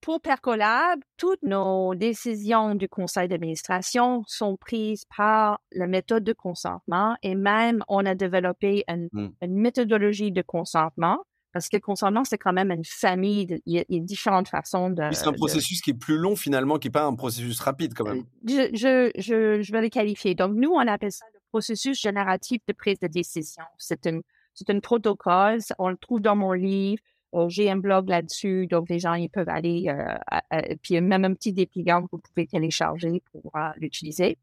[0.00, 7.16] pour Percolab, toutes nos décisions du conseil d'administration sont prises par la méthode de consentement
[7.22, 9.28] et même on a développé une, mmh.
[9.42, 13.98] une méthodologie de consentement parce que le consentement, c'est quand même une famille, il, y
[13.98, 15.02] a, différentes façons de...
[15.12, 18.04] C'est un processus qui est plus long finalement, qui n'est pas un processus rapide quand
[18.04, 18.24] même.
[18.46, 20.34] Je, je, je, je vais le qualifier.
[20.34, 23.64] Donc nous, on appelle ça le processus génératif de prise de décision.
[23.78, 24.20] C'est un,
[24.54, 27.02] c'est un protocole, on le trouve dans mon livre.
[27.34, 31.00] Euh, j'ai un blog là-dessus, donc les gens ils peuvent aller, euh, puis y a
[31.00, 34.38] même un petit dépliant que vous pouvez télécharger pour euh, l'utiliser.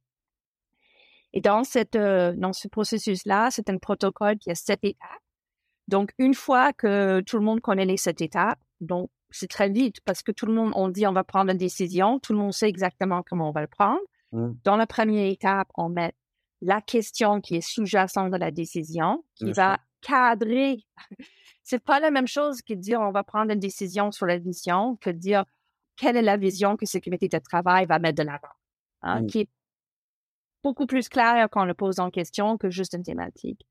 [1.34, 5.10] Et dans cette dans ce processus-là, c'est un protocole qui a sept étapes.
[5.88, 10.00] Donc une fois que tout le monde connaît les sept étapes, donc c'est très vite
[10.06, 12.54] parce que tout le monde on dit on va prendre une décision, tout le monde
[12.54, 14.00] sait exactement comment on va le prendre.
[14.32, 14.52] Mmh.
[14.64, 16.14] Dans la première étape, on met
[16.62, 20.86] la question qui est sous-jacente de la décision, qui va cadrer.
[21.64, 24.38] C'est pas la même chose que de dire on va prendre une décision sur la
[24.38, 25.46] vision que de dire
[25.96, 28.54] quelle est la vision que Sécurité de travail va mettre de l'avant,
[29.02, 29.50] hein, qui est
[30.62, 33.66] beaucoup plus clair quand on le pose en question que juste une thématique.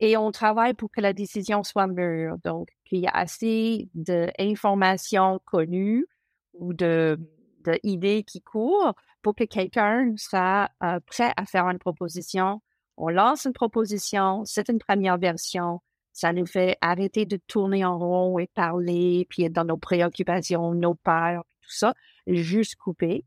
[0.00, 5.40] Et on travaille pour que la décision soit mûre, donc qu'il y a assez d'informations
[5.44, 6.06] connues
[6.52, 7.18] ou de,
[7.64, 12.60] de idées qui courent pour que quelqu'un soit euh, prêt à faire une proposition.
[13.00, 15.80] On lance une proposition, c'est une première version,
[16.12, 20.74] ça nous fait arrêter de tourner en rond et parler, puis être dans nos préoccupations,
[20.74, 21.94] nos peurs, tout ça,
[22.26, 23.24] juste couper.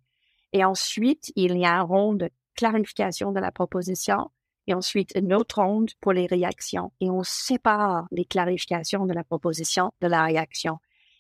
[0.51, 4.29] Et ensuite, il y a un rond de clarification de la proposition
[4.67, 6.91] et ensuite une autre ronde pour les réactions.
[6.99, 10.79] Et on sépare les clarifications de la proposition de la réaction.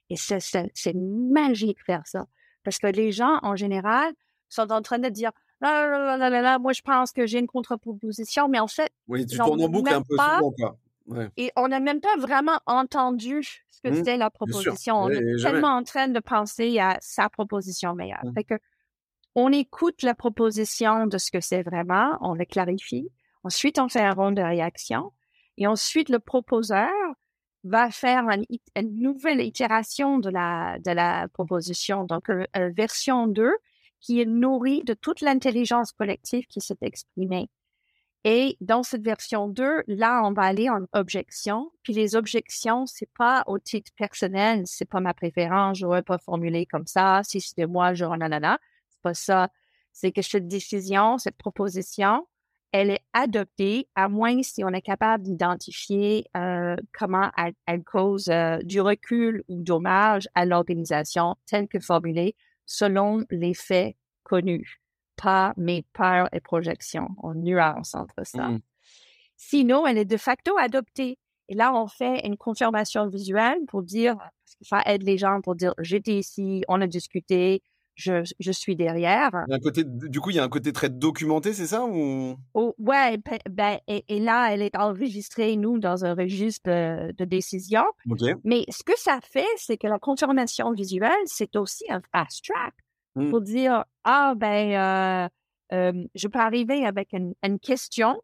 [0.09, 2.25] Et c'est magique faire ça.
[2.65, 4.11] Parce que les gens, en général,
[4.49, 5.31] sont en train de dire
[5.61, 9.25] là, là, là, là, moi, je pense que j'ai une contre-proposition, mais en fait, Oui,
[9.25, 10.37] tu tournes en boucle un peu pas.
[10.37, 10.77] souvent, quoi.
[11.07, 11.29] Ouais.
[11.35, 14.61] et on n'a même pas vraiment entendu ce que Mmh, c'était la bien sûr.
[14.61, 14.95] proposition.
[14.97, 15.53] On Et- est jamais.
[15.53, 18.23] tellement en train de penser à sa proposition meilleure.
[18.23, 18.33] Mmh.
[18.35, 18.53] Fait que
[19.35, 23.07] on écoute la proposition de ce que c'est vraiment, on le clarifie.
[23.43, 25.11] Ensuite, on fait un round de réaction.
[25.57, 26.89] Et ensuite, le proposeur
[27.63, 33.51] va faire une, nouvelle itération de la, de la proposition, donc une, une version 2
[34.01, 37.49] qui est nourrie de toute l'intelligence collective qui s'est exprimée.
[38.23, 41.71] Et dans cette version 2, là, on va aller en objection.
[41.81, 46.67] Puis les objections, c'est pas au titre personnel, c'est pas ma préférence, j'aurais pas formulé
[46.67, 48.59] comme ça, si c'était moi, j'aurais nanana.
[48.89, 49.49] C'est pas ça.
[49.91, 52.27] C'est que cette décision, cette proposition,
[52.71, 58.29] elle est adoptée, à moins si on est capable d'identifier euh, comment elle, elle cause
[58.29, 62.35] euh, du recul ou dommage à l'organisation telle que formulée
[62.71, 64.81] selon les faits connus,
[65.17, 67.09] pas mes peurs et projections.
[67.21, 68.47] On nuance entre ça.
[68.47, 68.61] Mmh.
[69.35, 71.17] Sinon, elle est de facto adoptée.
[71.49, 75.41] Et là, on fait une confirmation visuelle pour dire, parce que ça aide les gens
[75.41, 77.61] pour dire, j'étais ici, on a discuté,
[77.95, 79.29] je, je suis derrière.
[79.33, 82.35] Un côté, du coup, il y a un côté très documenté, c'est ça ou?
[82.53, 83.17] Oh, ouais,
[83.49, 87.83] ben, et, et là, elle est enregistrée, nous, dans un registre de, de décision.
[88.09, 88.21] Ok.
[88.43, 92.73] Mais ce que ça fait, c'est que la confirmation visuelle, c'est aussi un fast track
[93.15, 93.29] Mm.
[93.29, 95.29] pour dire, ah, ben,
[95.73, 98.21] euh, euh, je peux arriver avec une, une question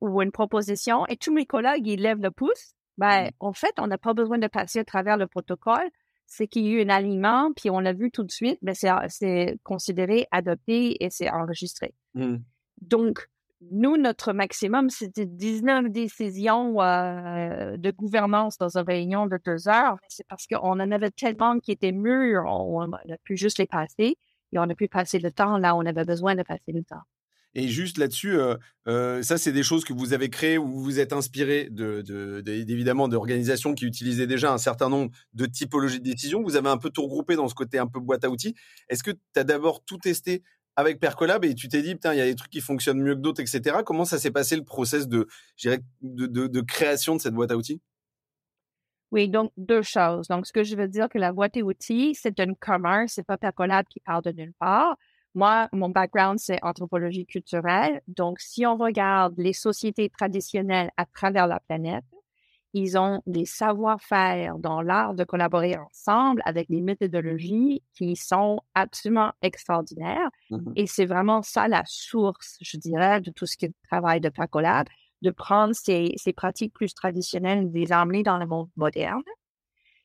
[0.00, 2.74] ou une proposition et tous mes collègues, ils lèvent le pouce.
[2.96, 3.30] Ben, Mm.
[3.40, 5.88] en fait, on n'a pas besoin de passer à travers le protocole.
[6.32, 8.74] C'est qu'il y a eu un alignement, puis on l'a vu tout de suite, ben,
[8.74, 11.92] c'est, c'est considéré adopté et c'est enregistré.
[12.14, 12.36] Mmh.
[12.82, 13.28] Donc,
[13.70, 19.96] nous, notre maximum, c'était 19 décisions euh, de gouvernance dans une réunion de deux heures.
[20.00, 23.58] Mais C'est parce qu'on en avait tellement qui étaient mûrs, on, on a pu juste
[23.58, 24.16] les passer
[24.52, 26.84] et on a pu passer le temps là où on avait besoin de passer le
[26.84, 27.02] temps.
[27.54, 30.82] Et juste là-dessus, euh, euh, ça, c'est des choses que vous avez créées ou vous
[30.82, 35.46] vous êtes inspiré de, de, de- évidemment d'organisations qui utilisaient déjà un certain nombre de
[35.46, 36.42] typologies de décisions.
[36.42, 38.54] Vous avez un peu tout regroupé dans ce côté un peu boîte à outils.
[38.88, 40.42] Est-ce que tu as d'abord tout testé
[40.76, 43.14] avec Percolab et tu t'es dit, putain, il y a des trucs qui fonctionnent mieux
[43.14, 43.78] que d'autres, etc.
[43.84, 45.26] Comment ça s'est passé le process de,
[46.62, 47.80] création de cette boîte à outils?
[49.10, 50.28] Oui, donc deux choses.
[50.28, 53.24] Donc, ce que je veux dire que la boîte à outils, c'est un commun, c'est
[53.24, 54.96] pas Percolab qui part de nulle part.
[55.34, 58.00] Moi, mon background, c'est anthropologie culturelle.
[58.08, 62.04] Donc, si on regarde les sociétés traditionnelles à travers la planète,
[62.72, 69.32] ils ont des savoir-faire dans l'art de collaborer ensemble avec des méthodologies qui sont absolument
[69.42, 70.30] extraordinaires.
[70.50, 70.76] Mhm.
[70.76, 74.28] Et c'est vraiment ça la source, je dirais, de tout ce qui est travail de
[74.28, 74.86] Percolab,
[75.22, 79.22] de prendre ces, ces pratiques plus traditionnelles, de les emmener dans le monde moderne.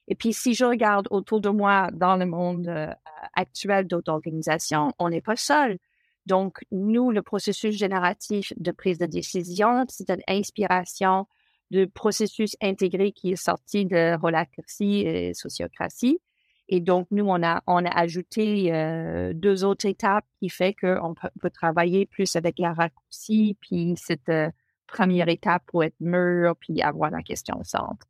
[0.08, 2.94] Et puis, si je regarde autour de moi dans le monde euh,
[3.34, 5.80] actuel d'autres organisations, on n'est pas seul.
[6.26, 11.28] Donc, nous, le processus génératif de prise de décision, c'est une inspiration
[11.72, 16.20] de processus intégré qui est sorti de holacratie et sociocratie.
[16.68, 21.13] Et donc, nous, on a, on a ajouté euh, deux autres étapes qui fait qu'on
[21.13, 24.50] peut, peut travailler plus avec la raccourci, puis cette euh,
[24.88, 28.08] première étape pour être mûr, puis avoir la question au centre.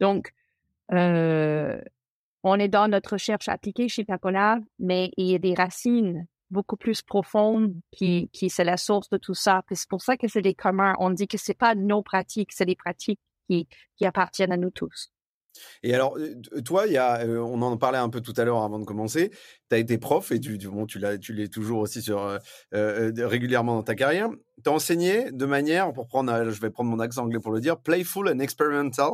[0.00, 0.32] Donc,
[0.92, 1.80] euh,
[2.42, 6.76] on est dans notre recherche appliquée chez Percolab, mais il y a des racines beaucoup
[6.76, 9.62] plus profondes qui, qui c'est la source de tout ça.
[9.70, 10.94] C'est pour ça que c'est des communs.
[11.00, 14.70] On dit que c'est pas nos pratiques, c'est des pratiques qui, qui appartiennent à nous
[14.70, 15.10] tous.
[15.82, 16.16] Et alors,
[16.64, 19.30] toi, y a, on en parlait un peu tout à l'heure avant de commencer.
[19.68, 22.38] Tu as été prof et tu, tu, bon, tu l'es toujours aussi sur
[22.72, 24.28] régulièrement dans ta carrière.
[24.64, 27.60] Tu as enseigné de manière, pour prendre, je vais prendre mon accent anglais pour le
[27.60, 29.10] dire, playful and experimental.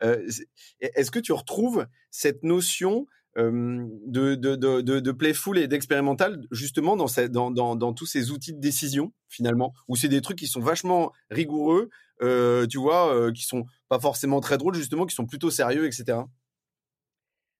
[0.00, 7.50] Est-ce que tu retrouves cette notion de, de, de, playful et d'expérimental justement dans, dans,
[7.50, 11.12] dans, dans tous ces outils de décision finalement, où c'est des trucs qui sont vachement
[11.30, 11.88] rigoureux,
[12.20, 16.20] tu vois, qui sont pas forcément très drôles justement, qui sont plutôt sérieux, etc.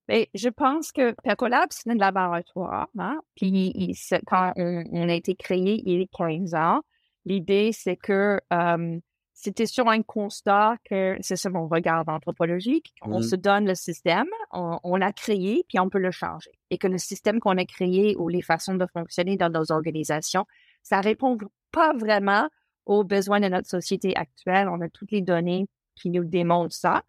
[0.09, 2.89] Mais je pense que Percolab, c'est un laboratoire.
[2.99, 3.19] Hein?
[3.37, 3.95] Puis il,
[4.27, 6.83] quand on, on, a été créé il y a 15 ans,
[7.25, 8.99] l'idée, c'est que euh,
[9.35, 12.93] c'était sur un constat que c'est ça mon regard anthropologique.
[13.03, 13.23] On Mhm.
[13.23, 16.53] se donne le système, on, on l'a créé, puis on peut le changer.
[16.71, 20.45] Et que le système qu'on a créé ou les façons de fonctionner dans nos organisations,
[20.83, 21.37] ça répond
[21.73, 22.49] pas vraiment
[22.87, 24.69] aux besoins de notre société actuelle.
[24.69, 25.67] On a toutes les données
[26.01, 27.03] qui nous démontrent ça.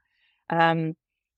[0.52, 0.92] Euh,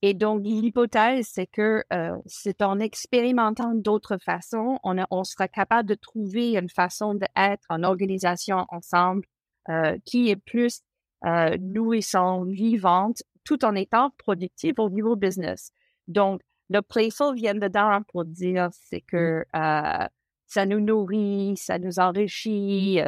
[0.05, 5.47] et donc, l'hypothèse, c'est que euh, c'est en expérimentant d'autres façons, on, a, on sera
[5.47, 9.25] capable de trouver une façon d'être en organisation ensemble
[9.69, 10.81] euh, qui est plus
[11.25, 15.71] euh, nourrissante, vivante, tout en étant productive au niveau business.
[16.09, 20.07] Donc, le playful vient dedans pour dire c'est que euh,
[20.47, 22.99] ça nous nourrit, ça nous enrichit,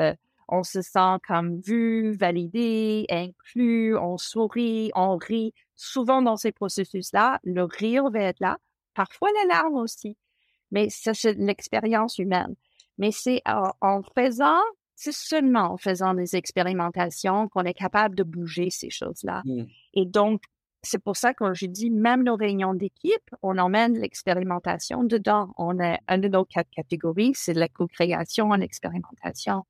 [0.48, 5.54] on se sent comme vu, validé, inclus, on sourit, on rit.
[5.76, 8.58] Souvent dans ces processus-là, le rire va être là,
[8.94, 10.18] parfois la larme aussi.
[10.72, 12.56] Mais ça, c'est l'expérience humaine.
[12.98, 14.62] Mais c'est en, faisant,
[14.96, 19.42] c'est seulement en faisant des expérimentations qu'on est capable de bouger ces choses-là.
[19.46, 19.64] Mmh.
[19.96, 20.42] Et donc,
[20.86, 25.54] c'est pour ça que j'ai dit, même nos réunions d'équipe, on emmène l'expérimentation dedans.
[25.58, 29.66] On a une de nos quatre catégories, c'est la co-création en expérimentation.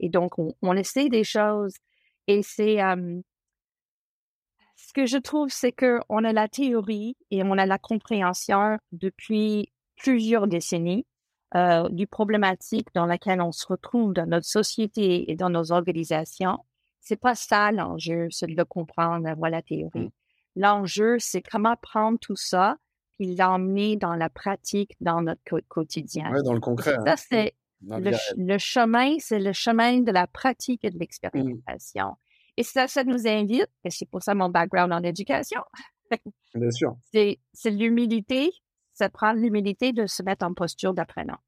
[0.00, 1.74] Et donc, on, essaie des choses.
[2.26, 2.80] Et c'est
[4.76, 8.78] ce que je trouve, c'est que on a la théorie et on a la compréhension
[8.92, 11.06] depuis plusieurs décennies
[11.54, 16.58] euh, du problématique dans laquelle on se retrouve dans notre société et dans nos organisations.
[17.00, 20.06] C'est pas ça l'enjeu, c'est de comprendre, avoir la théorie.
[20.06, 20.10] Mmh.
[20.56, 22.76] L'enjeu, c'est comment prendre tout ça
[23.18, 26.30] et l'emmener dans la pratique, dans notre quotidien.
[26.32, 26.94] Ouais, dans le concret.
[26.94, 27.16] Ça, hein.
[27.16, 31.00] c'est le, chemin, c'est le chemin de la pratique et de mmh.
[31.00, 32.16] l'expérimentation.
[32.56, 35.60] Et ça, ça nous invite, et c'est pour ça mon background en éducation.
[36.54, 36.96] Bien sûr.
[37.12, 38.50] C'est l'humilité,
[38.94, 41.38] ça prend l'humilité de se mettre en posture d'apprenant.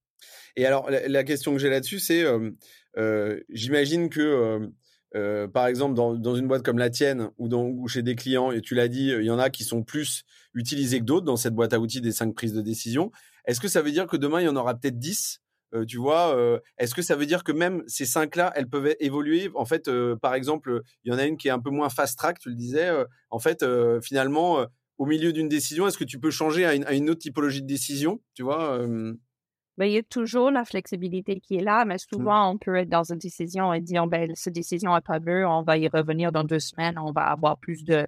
[0.56, 4.68] Et alors, la, question que j'ai là-dessus, c'est, euh, j'imagine que,
[5.14, 8.16] euh, par exemple, dans, dans, une boîte comme la tienne ou, dans, ou chez des
[8.16, 10.24] clients, et tu l'as dit, il y en a qui sont plus
[10.54, 13.12] utilisés que d'autres dans cette boîte à outils des cinq prises de décision.
[13.46, 14.98] Est-ce que ça veut dire que demain, il y en aura peut-être
[15.86, 19.50] tu vois, est-ce que ça veut dire que même ces cinq-là, elles peuvent évoluer?
[19.54, 19.90] En fait,
[20.20, 22.54] par exemple, il y en a une qui est un peu moins fast-track, tu le
[22.54, 22.90] disais.
[23.30, 23.64] en fait,
[24.02, 24.66] finalement,
[24.98, 28.20] au milieu d'une décision, est-ce que tu peux changer à une, autre typologie de décision
[28.34, 28.78] Tu vois
[29.78, 32.12] ben, il y a toujours la flexibilité qui est là, mais mmh.
[32.12, 35.44] souvent, on peut être dans une décision et dire, ben, cette décision n'est pas bonne,
[35.44, 38.04] on va y revenir dans deux semaines, on va avoir plus de...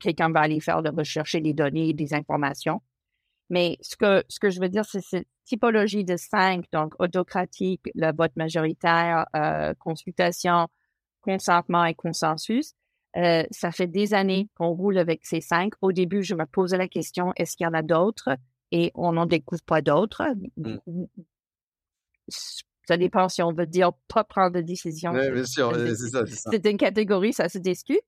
[0.00, 2.80] Quelqu'un va aller faire de rechercher des données, des informations.
[3.48, 7.82] Mais ce que, ce que je veux dire, c'est cette typologie de cinq, donc autocratique,
[7.94, 10.68] le vote majoritaire, euh, consultation,
[11.20, 12.72] consentement et consensus.
[13.16, 15.72] Euh, ça fait des années qu'on roule avec ces cinq.
[15.80, 18.30] Au début, je me posais la question, est-ce qu'il y en a d'autres?
[18.72, 20.24] Et on n'en découvre pas d'autres.
[20.56, 20.76] Mmh.
[22.28, 25.12] Ça dépend si on veut dire pas prendre de décision.
[25.12, 26.24] Oui, bien sûr, c'est ça.
[26.26, 28.00] C'est une catégorie, ça se discute.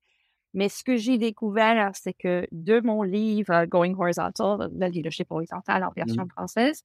[0.55, 5.85] Mais ce que j'ai découvert, c'est que de mon livre Going Horizontal, le leadership horizontal
[5.85, 6.31] en version mmh.
[6.31, 6.83] française,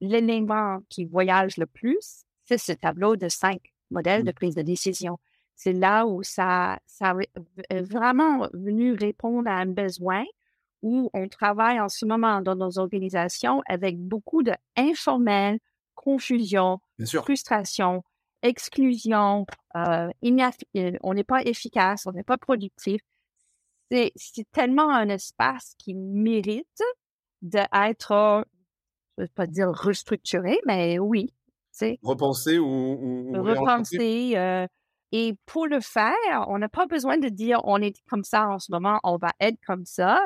[0.00, 4.34] l'élément qui voyage le plus, c'est ce tableau de cinq modèles de mmh.
[4.34, 5.18] prise de décision.
[5.54, 7.14] C'est là où ça, ça
[7.70, 10.24] est vraiment venu répondre à un besoin
[10.82, 15.58] où on travaille en ce moment dans nos organisations avec beaucoup d'informels,
[15.94, 18.04] confusion, frustration,
[18.46, 23.00] exclusion, euh, euh, on n'est pas efficace, on n'est pas productif.
[23.90, 26.82] C'est tellement un espace qui mérite
[27.42, 28.44] d'être,
[29.16, 31.32] je ne vais pas dire restructuré, mais oui.
[32.02, 34.32] Repenser ou, repenser.
[34.36, 34.66] Euh,
[35.12, 38.58] et pour le faire, on n'a pas besoin de dire on est comme ça en
[38.58, 40.20] ce moment, on va être comme ça.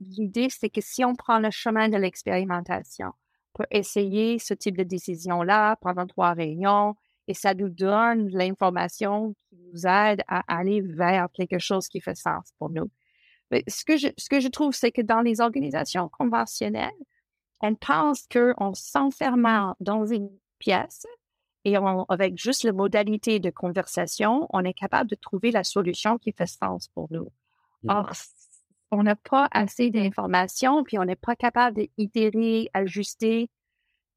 [0.00, 3.12] L'idée, c'est que si on prend le chemin de l'expérimentation
[3.54, 6.94] pour essayer ce type de décision-là pendant trois réunions,
[7.28, 12.16] et ça nous donne l'information qui nous aide à aller vers quelque chose qui fait
[12.16, 12.90] sens pour nous.
[13.50, 16.90] Mais ce que je, ce que je trouve, c'est que dans les organisations conventionnelles,
[17.62, 21.06] elles pensent qu'en s'enfermant dans une pièce
[21.64, 21.76] et
[22.08, 26.46] avec juste les modalités de conversation, on est capable de trouver la solution qui fait
[26.46, 27.30] sens pour nous.
[27.82, 27.90] Mmh.
[27.90, 28.12] Or,
[28.90, 33.50] on n'a pas assez d'informations, puis on n'est pas capable d'itérer, ajuster.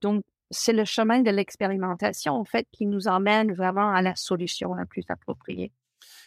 [0.01, 4.73] Donc, c'est le chemin de l'expérimentation, en fait, qui nous emmène vraiment à la solution
[4.73, 5.71] la plus appropriée.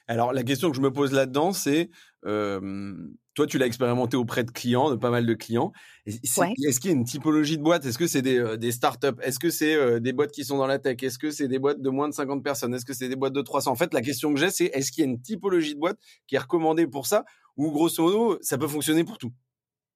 [0.06, 1.90] Alors, la question que je me pose là-dedans, c'est,
[2.22, 5.72] toi, tu l'as expérimenté auprès de clients, de pas mal de clients.
[6.06, 9.20] Est-ce qu'il y a une typologie de boîte Est-ce que c'est des, euh, des startups
[9.22, 11.02] Est-ce que c'est euh, des boîtes qui sont dans la tech?
[11.02, 12.74] Est-ce que c'est des boîtes de moins de 50 personnes?
[12.74, 14.92] Est-ce que c'est des boîtes de 300 En fait, la question que j'ai, c'est est-ce
[14.92, 17.24] qu'il y a une typologie de boîte qui est recommandée pour ça?
[17.56, 19.32] Ou grosso modo, ça peut fonctionner pour tout?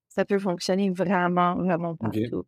[0.08, 2.44] Ça peut fonctionner vraiment, vraiment partout.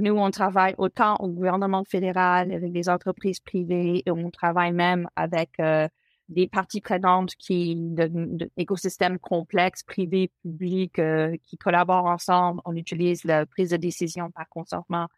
[0.00, 5.08] Nous, on travaille autant au gouvernement fédéral, avec des entreprises privées, et on travaille même
[5.16, 5.86] avec euh,
[6.28, 12.60] des parties prenantes qui, d'écosystèmes complexes, privés, publics, euh, qui collaborent ensemble.
[12.64, 15.08] On utilise la prise de décision par consentement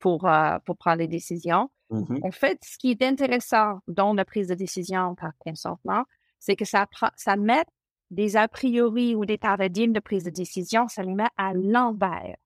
[0.00, 1.70] pour, euh, pour prendre les décisions.
[1.90, 6.04] Mmh en fait, ce qui est intéressant dans la prise de décision par consentement,
[6.40, 7.64] c'est que ça, ça met
[8.10, 12.36] des a priori ou des paradigmes de prise de décision, ça les met à l'envers.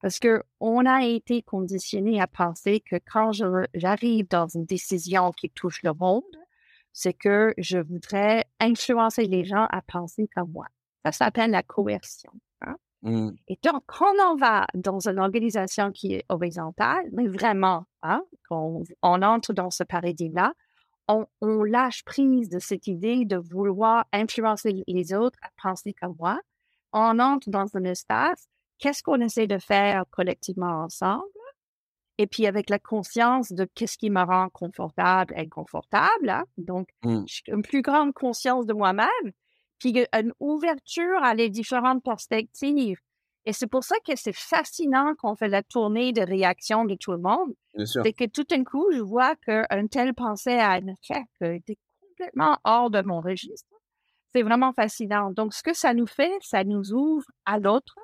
[0.00, 3.32] Parce que on a été conditionné à penser que quand
[3.74, 6.24] j'arrive dans une décision qui touche le monde,
[6.92, 10.66] c'est que je voudrais influencer les gens à penser comme moi.
[11.04, 12.32] Ça s'appelle la coercion.
[12.62, 12.76] Hein.
[13.02, 13.30] Mmh.
[13.48, 18.82] Et donc, quand on va dans une organisation qui est horizontale, mais vraiment, hein, on
[19.02, 20.54] entre dans ce paradigme-là,
[21.08, 26.14] on, on lâche prise de cette idée de vouloir influencer les autres à penser comme
[26.18, 26.40] moi.
[26.92, 28.48] On entre dans un espace,
[28.80, 31.22] qu'est-ce qu'on essaie de faire collectivement ensemble?
[32.18, 36.28] Et puis avec la conscience de qu'est-ce qui me rend confortable, inconfortable.
[36.28, 36.44] hein.
[36.58, 37.24] Donc, Mmh.
[37.48, 39.32] une plus grande conscience de moi-même,
[39.78, 42.98] puis une ouverture à les différentes perspectives.
[43.46, 47.12] Et c'est pour ça que c'est fascinant qu'on fait la tournée de réaction de tout
[47.12, 47.54] le monde.
[48.02, 51.78] C'est que tout d'un coup, je vois qu'un tel pensée a un effet qui était
[52.02, 53.66] complètement hors de mon registre.
[54.34, 55.30] C'est vraiment fascinant.
[55.30, 57.94] Donc, ce que ça nous fait, ça nous ouvre à l'autre,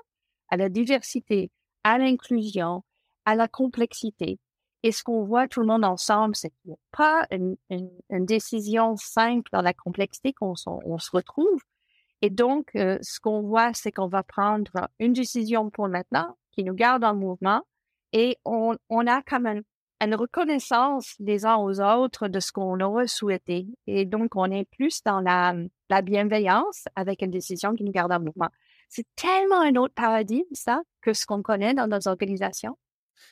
[0.49, 1.51] à la diversité,
[1.85, 2.85] à l'inclusion,
[3.25, 4.39] à la complexité.
[4.83, 7.57] Et ce qu'on voit tout le monde ensemble, c'est qu'il n'y a pas une,
[8.25, 11.61] décision simple dans la complexité qu'on se retrouve.
[12.23, 16.65] Et donc, euh, ce qu'on voit, c'est qu'on va prendre une décision pour maintenant qui
[16.65, 17.63] nous garde en mouvement
[18.13, 18.77] et on,
[19.07, 19.61] a comme un-
[20.01, 23.67] une reconnaissance les uns aux autres de ce qu'on aurait souhaité.
[23.87, 28.21] Et donc, on est plus dans la bienveillance avec une décision qui nous garde en
[28.21, 28.51] mouvement.
[28.89, 32.79] C'est tellement un autre paradigme, ça, que ce qu'on connaît dans nos organisations.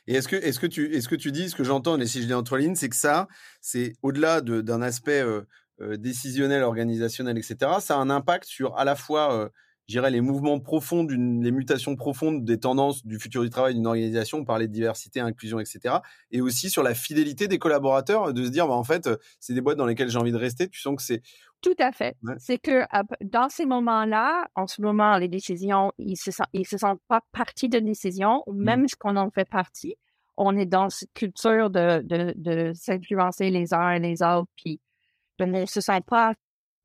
[0.06, 2.22] Et est-ce que, est-ce que tu, est-ce que tu dis, ce que j'entends, et si
[2.22, 3.28] je lis entre lignes, c'est que ça,
[3.60, 5.42] c'est au-delà de- d'un aspect euh,
[5.80, 7.72] euh, décisionnel, organisationnel, etc.
[7.80, 9.50] Ça a un impact sur à la fois,
[9.86, 13.86] je dirais, les mouvements profonds, les mutations profondes des tendances du futur du travail d'une
[13.86, 14.38] organisation.
[14.38, 15.96] On parlait de diversité, inclusion, etc.
[16.30, 19.08] Et aussi sur la fidélité des collaborateurs, de se dire, bah, en fait,
[19.40, 20.68] c'est des boîtes dans lesquelles j'ai envie de rester.
[20.68, 21.22] Tu sens que c'est
[21.60, 22.16] Tout à fait.
[22.22, 22.34] Ouais.
[22.38, 22.84] C'est que
[23.22, 27.20] dans ces moments-là, en ce moment, les décisions, ils se sentent, ils se sentent pas
[27.32, 29.96] partie de décision, ou même ce qu'on en fait partie.
[30.36, 34.80] On est dans cette culture de, de, de s'influencer les uns et les autres, puis
[35.40, 36.34] on ne se sent pas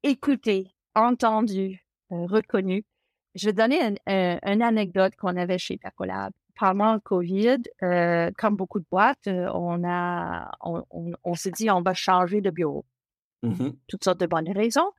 [0.03, 2.83] écouté, entendu, euh, reconnu.
[3.35, 6.31] Je vais donner un- un- une anecdote qu'on avait chez Percolab.
[6.55, 11.51] Pendant le COVID, euh, comme beaucoup de boîtes, euh, on a, on, on, on s'est
[11.51, 12.85] dit on va changer de bureau
[13.43, 13.73] Mhm.
[13.87, 14.91] toutes sortes de bonnes raisons.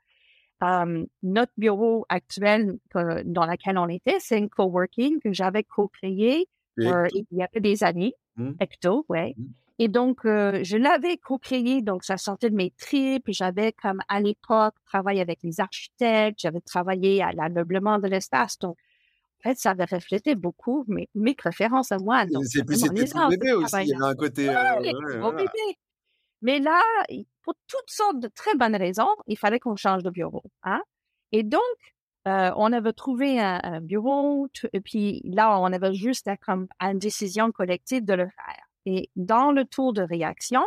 [0.62, 6.46] Euh, notre bureau actuel que- dans lequel on était, c'est un coworking que j'avais co-créé
[6.86, 8.56] euh, il y a des années, Mhm.
[8.60, 9.34] Ecto, ouais.
[9.36, 9.52] Mhm.
[9.78, 13.24] Et donc, euh, je l'avais co-créé, donc ça sortait de mes tripes.
[13.28, 18.58] J'avais comme à l'époque travaillé avec les architectes, j'avais travaillé à l'ameublement de l'espace.
[18.58, 18.76] Donc,
[19.38, 22.24] en fait, ça avait reflété beaucoup mes, mes préférences à moi.
[22.44, 23.76] C'est vraiment, c'était bébé aussi.
[23.80, 24.48] Il y avait un côté.
[24.48, 25.38] Ouais, euh, c'est ouais, mon voilà.
[25.38, 25.78] bébé.
[26.42, 26.80] Mais là,
[27.42, 30.42] pour toutes sortes de très bonnes raisons, il fallait qu'on change de bureau.
[30.62, 30.82] Hein?
[31.32, 31.60] Et donc,
[32.30, 36.66] euh, on avait trouvé un, un bureau, et puis là, on avait juste à, comme,
[36.78, 38.64] à une décision collective de le faire.
[38.86, 40.62] Et dans le tour de réaction,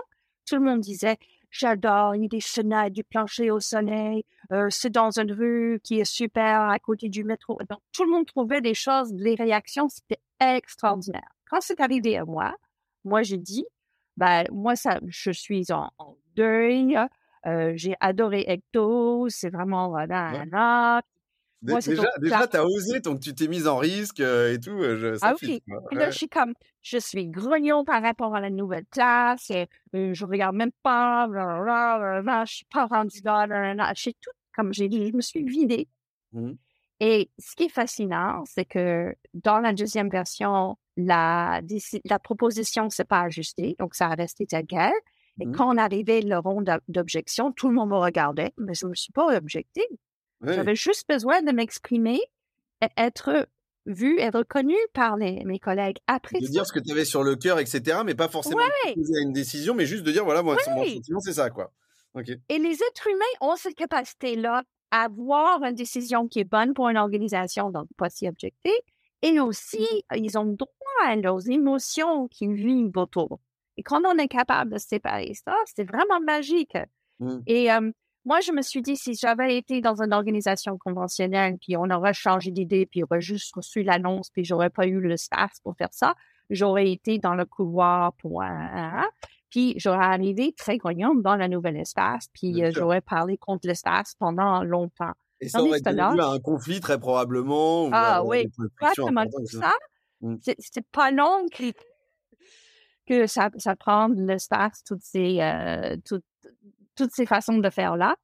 [0.47, 1.17] tout le monde disait,
[1.49, 5.79] j'adore, il y a des fenêtres, du plancher au soleil, euh, c'est dans une rue
[5.83, 7.57] qui est super à côté du métro.
[7.69, 11.29] Donc, tout le monde trouvait des choses, les réactions, c'était extraordinaire.
[11.49, 12.55] Quand c'est arrivé à moi,
[13.03, 13.65] moi, j'ai dit,
[14.17, 16.97] ben, moi, ça, je suis en, en deuil.
[17.45, 19.27] euh, j'ai adoré Ecto.
[19.29, 20.45] C'est vraiment, voilà, Ouais.
[21.71, 22.49] Moi, déjà, déjà, clair.
[22.49, 24.71] t'as osé, donc tu t'es mise en risque euh, et tout.
[24.71, 25.61] euh, je, ça Ah oui.
[25.91, 29.49] là, je suis comme, je suis grognon par rapport à la nouvelle classe.
[29.49, 31.27] Et, euh, je regarde même pas.
[31.27, 33.93] blablabla, je suis pas rendue là.
[33.95, 35.87] Je suis tout, comme j'ai dit, je me suis vidée.
[36.33, 36.57] Mhm.
[36.99, 41.61] Et ce qui est fascinant, c'est que dans la deuxième version, la,
[42.23, 44.91] proposition s'est pas ajustée, donc ça a resté tel quel.
[45.41, 45.55] Et Mhm.
[45.55, 48.93] quand on arrivait le rond d'ob- d'objection, tout le monde me regardait, mais je me
[48.95, 49.87] suis pas objectée.
[50.43, 52.19] J'avais juste besoin de m'exprimer,
[52.81, 53.47] et être
[53.85, 55.97] vue et reconnue par les- mes collègues.
[56.07, 57.99] Après de dire ce que tu avais sur le cœur, etc.
[58.05, 58.93] Mais pas forcément de Ouais.
[58.95, 60.89] poser une décision, mais juste de dire voilà, moi, mon Ouais.
[60.95, 61.71] sentiment, c'est ça, quoi.
[62.13, 62.29] Ok.
[62.49, 66.87] Et les êtres humains ont cette capacité-là à voir une décision qui est bonne pour
[66.89, 68.71] une organisation, donc pas s'y objecter.
[69.21, 70.67] Et aussi, ils ont droit
[71.05, 73.39] à leurs émotions qui vivent autour.
[73.77, 76.77] Et quand on est capable de séparer ça, c'est vraiment magique.
[77.19, 77.39] Mm.
[77.47, 77.91] Et euh,
[78.25, 82.13] moi, je me suis dit, si j'avais été dans une organisation conventionnelle, puis on aurait
[82.13, 85.91] changé d'idée, puis j'aurais juste reçu l'annonce, puis j'aurais pas eu le staff pour faire
[85.91, 86.15] ça,
[86.49, 88.41] j'aurais été dans le couloir pour...
[88.41, 89.07] un
[89.53, 94.15] puis j'aurais arrivé très grognante dans le nouvel espace, puis euh, j'aurais parlé contre l'espace
[94.17, 95.13] pendant longtemps.
[95.41, 97.85] Et ça aurait à un conflit très probablement.
[97.85, 98.47] ou Ah à oui,
[98.81, 99.71] Exactement ça.
[100.21, 100.37] Mm.
[100.41, 101.71] C'est- pas long que,
[103.05, 106.25] que ça, ça prend de l'espace, toutes ces, euh, toutes,
[106.95, 108.15] toutes ces façons de faire là.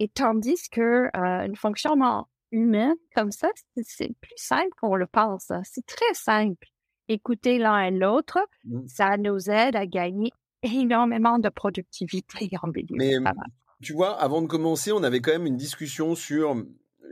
[0.00, 3.48] Et tandis que euh, un fonctionnement humain comme ça,
[3.82, 5.50] c'est- plus simple qu'on le pense.
[5.50, 5.62] hein.
[5.64, 6.66] C'est très simple.
[7.08, 8.86] Écouter l'un et l'autre, Mm.
[8.86, 10.30] ça nous aide à gagner
[10.62, 13.50] énormément de productivité en milieu Mais de travail.
[13.82, 16.56] tu vois, avant de commencer, on avait quand même une discussion sur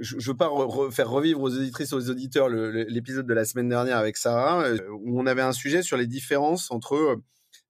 [0.00, 0.50] je, je veux pas
[0.90, 4.64] faire revivre aux auditrices et aux auditeurs l'épisode de la semaine dernière avec Sarah,
[5.02, 7.20] où on avait un sujet sur les différences entre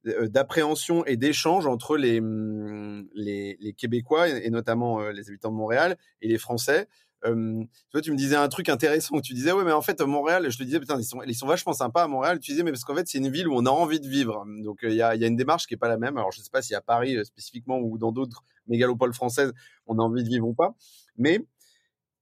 [0.04, 6.28] d'appréhension et d'échange entre les, mmh, les, Québécois et, notamment les habitants de Montréal et
[6.28, 6.88] les Français.
[7.24, 7.64] Euh,
[8.02, 9.20] tu me disais un truc intéressant.
[9.20, 11.46] Tu disais, ouais, mais en fait, Montréal, je te disais, putain, ils sont, ils sont
[11.46, 12.40] vachement sympas à Montréal.
[12.40, 14.44] Tu disais, mais parce qu'en fait, c'est une ville où on a envie de vivre.
[14.64, 16.16] Donc, il y, a, y, a, une démarche qui est pas la même.
[16.16, 19.52] Alors, je sais pas si à Paris spécifiquement ou dans d'autres mégalopoles françaises,
[19.86, 20.74] on a envie de vivre ou pas.
[21.16, 21.40] Mais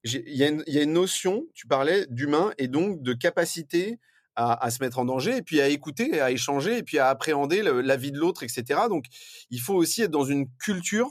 [0.05, 3.99] il y, y, a une notion, tu parlais d'humain et donc de capacité
[4.41, 7.63] à, se mettre en danger et puis à écouter, à échanger et puis à appréhender
[7.63, 8.81] la vie de l'autre, etc.
[8.89, 9.05] Donc,
[9.51, 11.11] il faut aussi être dans une culture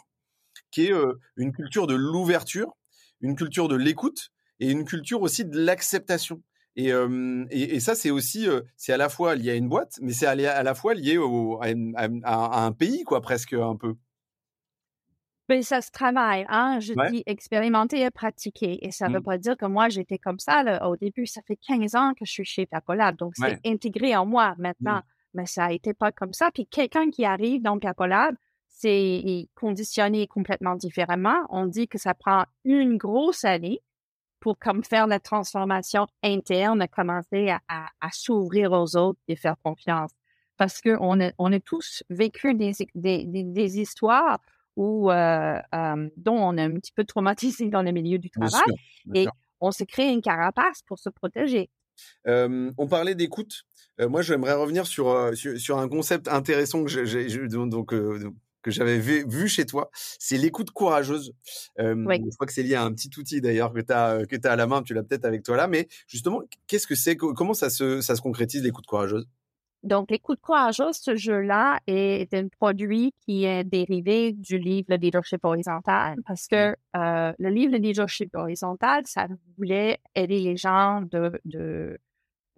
[0.71, 0.93] qui est
[1.37, 2.73] une culture de l'ouverture
[3.21, 6.41] une culture de l'écoute et une culture aussi de l'acceptation.
[6.75, 10.63] Et, ça, c'est aussi, c'est à la fois lié à une boîte, mais c'est à,
[10.63, 11.17] la fois lié
[12.23, 13.95] à, un pays, quoi, presque un peu.
[15.49, 16.79] Mais ça se travaille, hein?
[16.79, 18.85] Je dis expérimenter et pratiquer.
[18.85, 19.23] Et ça ne veut mmh.
[19.23, 21.25] pas dire que moi, j'étais comme ça là, au début.
[21.25, 23.15] Ça fait 15 ans que je suis chez Pacolab.
[23.15, 24.61] Donc, c'est intégré en moi mmh.
[24.61, 25.01] maintenant.
[25.33, 26.51] Mais ça a été pas comme ça.
[26.53, 28.35] Puis quelqu'un qui arrive dans Pacolab,
[28.67, 31.37] c'est conditionné complètement différemment.
[31.49, 33.81] On dit que ça prend une grosse année
[34.39, 40.11] pour comme faire la transformation interne, commencer à, s'ouvrir aux autres et faire confiance.
[40.57, 44.39] Parce qu'on a, on a tous vécu des, des, histoires
[44.79, 48.61] euh, euh, dont on est un petit peu traumatisé dans le milieu du travail
[49.13, 49.27] et
[49.59, 51.69] on se crée une carapace pour se protéger.
[52.27, 53.63] Euh, on parlait d'écoute.
[53.99, 59.65] moi, j'aimerais revenir sur, sur, un concept intéressant que j'ai, donc, que j'avais vu, chez
[59.65, 61.33] toi, c'est l'écoute courageuse.
[61.77, 64.51] Je crois que c'est lié à un petit outil d'ailleurs que tu as, que as
[64.51, 67.53] à la main, tu l'as peut-être avec toi là, mais justement, qu'est-ce que c'est Comment
[67.53, 69.27] ça se, ça se concrétise l'écoute courageuse?
[69.83, 75.43] Donc, l'écoute courageuse, ce jeu-là est un produit qui est dérivé du livre Le leadership
[75.45, 77.35] horizontal parce que mmh.
[77.39, 79.27] le livre Le leadership horizontal, ça
[79.57, 81.97] voulait aider les gens de, de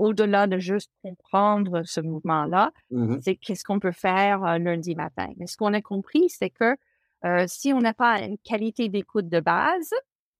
[0.01, 5.27] au-delà de juste comprendre ce mouvement-là, mmh c'est qu'est-ce qu'on peut faire euh, lundi matin.
[5.37, 6.75] Mais ce qu'on a compris, c'est que
[7.23, 9.93] euh, si on n'a pas une qualité d'écoute de base,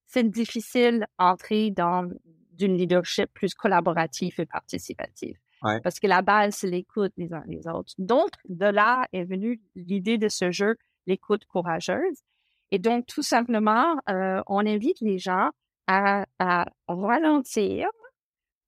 [0.08, 2.10] c'est difficile d'entrer dans
[2.54, 5.38] d'une leadership plus collaboratif et participatif.
[5.62, 7.94] Parce que la base, c'est l'écoute les uns les autres.
[7.98, 12.24] Donc, de là est venue l'idée de ce jeu, l'écoute courageuse.
[12.72, 15.50] Et donc, tout simplement, euh, on invite les gens
[15.88, 17.90] à, à ralentir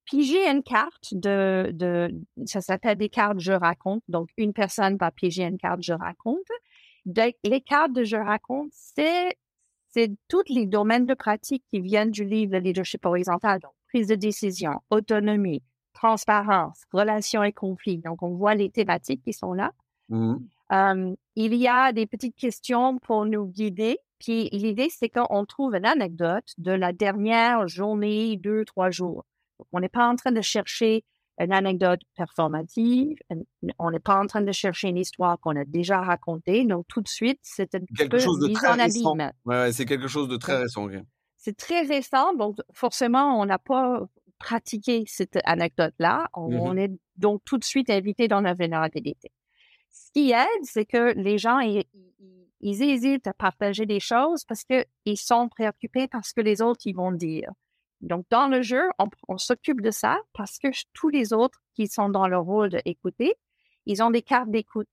[0.05, 2.09] piger une carte de, de
[2.45, 4.03] ça s'appelle des cartes je raconte.
[4.07, 6.47] Donc, une personne va piger une carte je raconte.
[7.05, 9.37] les cartes de je raconte, c'est,
[9.89, 13.59] c'est tous les domaines de pratique qui viennent du livre de leadership horizontal.
[13.59, 15.63] Donc, prise de décision, autonomie,
[15.93, 17.99] transparence, relations et conflits.
[17.99, 19.71] Donc, on voit les thématiques qui sont là.
[20.09, 20.35] Mmh
[21.35, 23.97] il y a des petites questions pour nous guider.
[24.19, 29.25] Puis l'idée, c'est qu'on trouve une anecdote de la dernière journée, deux, trois jours.
[29.71, 31.03] On n'est pas en train de chercher
[31.39, 33.17] une anecdote performative.
[33.79, 36.65] On n'est pas en train de chercher une histoire qu'on a déjà racontée.
[36.65, 39.15] Donc, tout de suite, c'est quelque chose de très récent.
[39.45, 40.87] Ouais, c'est quelque chose de très récent.
[41.37, 42.33] C'est très récent.
[42.35, 44.07] Donc, forcément, on n'a pas
[44.39, 46.27] pratiqué cette anecdote-là.
[46.35, 49.31] Mmh on, est donc tout de suite invité dans la vulnérabilité.
[49.91, 51.83] Ce qui aide, c'est que les gens, ils,
[52.59, 56.81] ils, hésitent à partager des choses parce qu'ils sont préoccupés par ce que les autres
[56.85, 57.51] ils vont dire.
[58.03, 58.83] Donc, dans le jeu,
[59.29, 63.33] on, s'occupe de ça parce que tous les autres qui sont dans le rôle d'écouter,
[63.85, 64.89] ils ont des cartes d'écoute.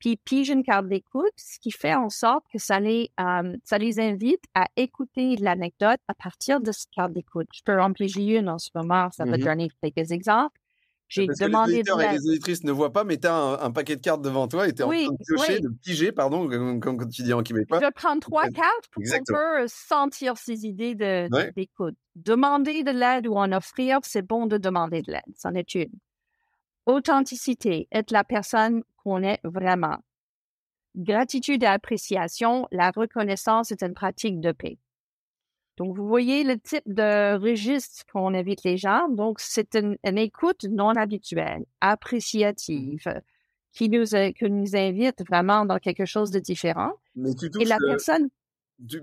[0.00, 3.54] Puis, ils pigent une carte d'écoute, ce qui fait en sorte que ça les, euh,
[3.64, 7.46] ça les invite à écouter l'anecdote à partir de cette carte d'écoute.
[7.54, 10.58] Je peux en piger une en ce moment, ça va mmh donner quelques exemples.
[11.10, 13.96] J'ai demandé les de et les auditrices ne voient pas, mais tu as un, paquet
[13.96, 16.48] de cartes devant toi et tu es en train de piocher, de piger, pardon,
[16.78, 17.80] comme, tu dis en québécois.
[17.80, 21.96] Je vais prendre trois cartes pour qu'on peut sentir ces idées d'écoute.
[22.14, 25.74] De, demander de l'aide ou en offrir, c'est bon de demander de l'aide, c'en est
[25.74, 25.90] une.
[26.86, 29.98] Authenticité, être la personne qu'on est vraiment.
[30.96, 34.78] Gratitude et appréciation, la reconnaissance est une pratique de paix.
[35.76, 39.08] Donc, vous voyez le type de registre qu'on invite les gens.
[39.08, 43.22] Donc, c'est une, écoute non habituelle, appréciative,
[43.72, 44.04] qui nous,
[44.42, 46.92] nous invite vraiment dans quelque chose de différent.
[47.14, 48.28] Mais tu Et la personne...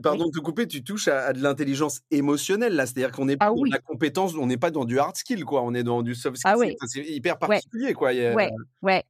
[0.02, 2.86] pardon de te couper, tu touches à, de l'intelligence émotionnelle, là.
[2.86, 3.70] C'est-à-dire qu'on est ah, oui.
[3.70, 5.62] la compétence, on n'est pas dans du hard skill, quoi.
[5.64, 6.76] On est dans du soft ah skill.
[6.86, 8.12] C'est hyper particulier, quoi.
[8.12, 8.48] Oui,
[8.82, 9.04] ouais.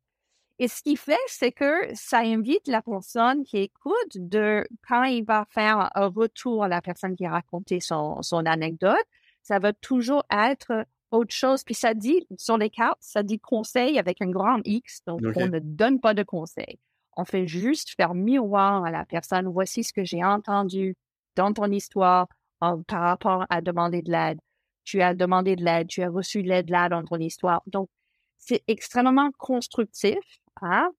[0.60, 5.24] Et ce qu'il fait, c'est que ça invite la personne qui écoute de, quand il
[5.24, 9.06] va faire un retour à la personne qui a raconté son, son anecdote,
[9.44, 11.64] ça va toujours être autre chose.
[11.64, 15.02] Puis ça dit, sur les cartes, ça dit conseil avec un grand X.
[15.06, 16.80] Donc, on ne donne pas de conseil.
[17.18, 19.48] On fait juste faire miroir à la personne.
[19.48, 20.96] Voici ce que j'ai entendu
[21.36, 22.28] dans ton histoire.
[22.60, 24.40] par rapport à demander de l'aide.
[24.84, 27.62] Tu as demandé de l'aide, tu as reçu de l'aide là dans ton histoire.
[27.68, 27.90] Donc,
[28.38, 30.18] c'est extrêmement constructif,
[30.62, 30.90] hein,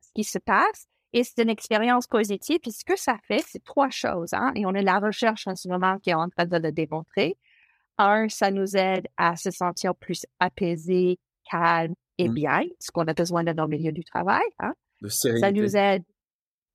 [0.00, 0.86] ce qui se passe.
[1.12, 2.58] Et c'est une expérience positive.
[2.60, 4.32] Puis ce que ça fait, c'est trois choses.
[4.32, 6.72] Hein, et on a la recherche en ce moment qui est en train de le
[6.72, 7.36] démontrer.
[7.98, 11.18] Un, ça nous aide à se sentir plus apaisé,
[11.48, 12.34] calme et mmh.
[12.34, 14.42] bien, ce qu'on a besoin dans le milieu du travail.
[14.58, 14.74] Hein.
[15.40, 16.02] Ça nous aide,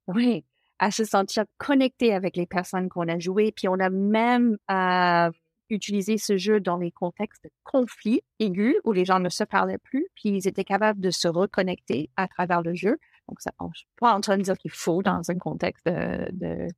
[0.06, 0.44] oui,
[0.78, 3.52] à se sentir connecté avec les personnes qu'on a jouées.
[3.52, 5.30] Puis on a même euh,
[5.68, 9.78] utilisé ce jeu dans les contextes de conflits aigus où les gens ne se parlaient
[9.78, 12.98] plus, puis ils étaient capables de se reconnecter à travers le jeu.
[13.28, 16.68] Donc, ça, je suis pas en train de dire qu'il faut dans un contexte de,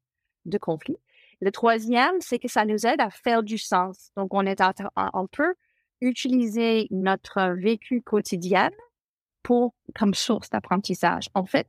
[0.44, 0.96] de, conflit.
[1.40, 4.10] Le troisième, c'est que ça nous aide à faire du sens.
[4.16, 4.60] Donc, on, est
[5.14, 5.54] on peut
[6.02, 8.70] utiliser notre vécu quotidien
[9.42, 11.28] pour, comme source d'apprentissage.
[11.34, 11.68] En fait,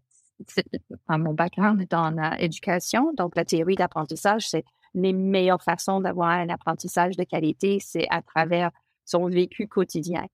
[1.09, 6.49] mon background est dans l'éducation, donc la théorie d'apprentissage, c'est les meilleures façons d'avoir un
[6.49, 8.71] apprentissage de qualité, c'est à travers
[9.05, 10.25] son vécu quotidien.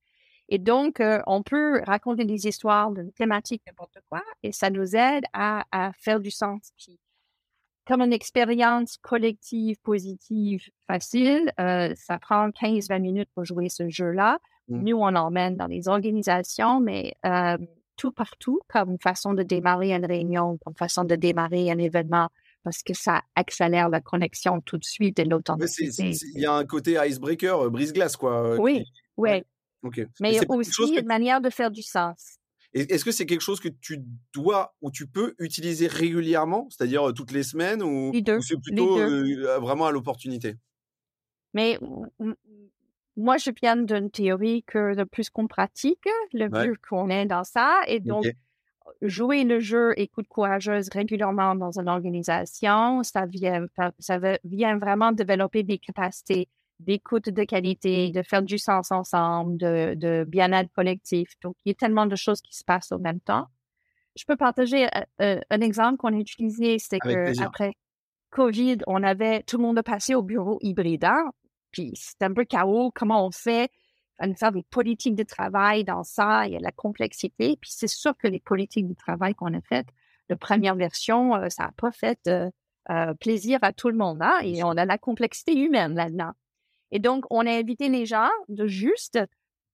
[0.50, 4.96] Et donc, euh, on peut raconter des histoires d'une thématique, n'importe quoi, et ça nous
[4.96, 5.64] aide à,
[6.00, 6.72] faire du sens.
[6.78, 7.00] Puis,
[7.86, 14.40] comme une expérience collective, positive, facile, euh, ça prend 15-20 minutes pour jouer ce jeu-là.
[14.70, 14.84] Mmh.
[14.84, 17.58] Nous, on emmène dans les organisations, mais euh,
[17.96, 22.30] tout partout, comme façon de démarrer une réunion, comme façon de démarrer un événement,
[22.64, 26.12] parce que ça accélère la connexion tout de suite et l'authenticité.
[26.36, 28.58] Il y a un côté icebreaker, brise-glace, quoi.
[28.60, 28.86] Oui,
[29.18, 29.44] oui.
[30.20, 32.38] Mais il y a aussi une manière de faire du sens.
[32.74, 34.00] Est-ce que c'est quelque chose que tu
[34.34, 38.12] dois ou tu peux utiliser régulièrement, c'est-à-dire toutes les semaines, ou,
[38.42, 38.98] c'est plutôt
[39.60, 40.56] vraiment à l'opportunité?
[41.54, 41.80] Mais
[43.20, 47.44] moi, je viens d'une théorie que le plus qu'on pratique, le plus qu'on est dans
[47.44, 47.82] ça.
[47.88, 48.26] Et donc,
[49.02, 53.66] jouer le jeu écoute courageuse régulièrement dans une organisation, ça vient,
[54.00, 56.48] ça vient vraiment développer des capacités
[56.80, 61.34] d'écoute de qualité, de faire du sens ensemble, de, de bien-être collectif.
[61.44, 63.48] Donc, il y a tellement de choses qui se passent au même temps.
[64.16, 67.74] Je peux partager euh, euh, un exemple qu'on a utilisé, c'est que après
[68.32, 71.04] COVID, on avait tout le monde passé au bureau hybride.
[71.04, 71.32] Hein?
[71.72, 72.92] Puis c'est un peu chaos.
[72.94, 73.72] Comment on fait?
[74.20, 76.46] On faire des politiques de travail dans ça.
[76.46, 77.58] Il y a la complexité.
[77.62, 79.88] Puis c'est sûr que les politiques de travail qu'on a faites,
[80.28, 82.30] la première version, euh, ça n'a pas fait
[83.20, 84.20] plaisir à tout le monde.
[84.22, 84.40] Hein?
[84.44, 86.32] Et on a la complexité humaine là-dedans.
[86.92, 89.20] Et donc, on a invité les gens de juste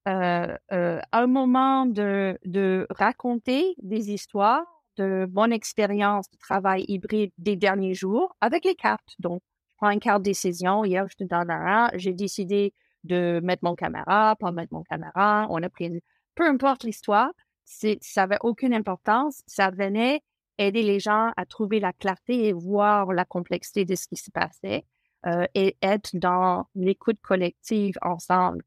[0.08, 4.64] euh, euh, un moment de, de raconter des histoires
[4.96, 9.14] de bonne expérience de travail hybride des derniers jours avec les cartes.
[9.18, 9.42] Donc,
[9.76, 10.84] prends une carte décision.
[10.84, 11.90] Hier, je te donne un.
[11.94, 12.72] J'ai décidé
[13.04, 15.46] de mettre mon caméra, pas mettre mon caméra.
[15.50, 16.02] On a pris.
[16.34, 17.30] Peu importe l'histoire,
[17.64, 19.42] ça n'avait aucune importance.
[19.46, 20.20] Ça venait
[20.58, 24.30] aider les gens à trouver la clarté et voir la complexité de ce qui se
[24.30, 24.84] passait.
[25.26, 28.62] Euh, et être dans l'écoute collective ensemble.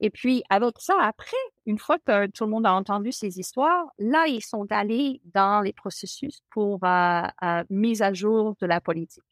[0.00, 3.86] Et puis, avec ça, après, une fois que tout le monde a entendu ces histoires,
[3.98, 8.82] là, ils sont allés dans les processus pour euh, euh, mise à jour de la
[8.82, 9.24] politique.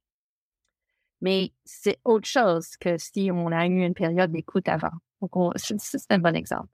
[1.22, 4.90] Mais c'est autre chose que si on a eu une période d'écoute avant.
[5.22, 6.68] Donc, c'est un bon exemple.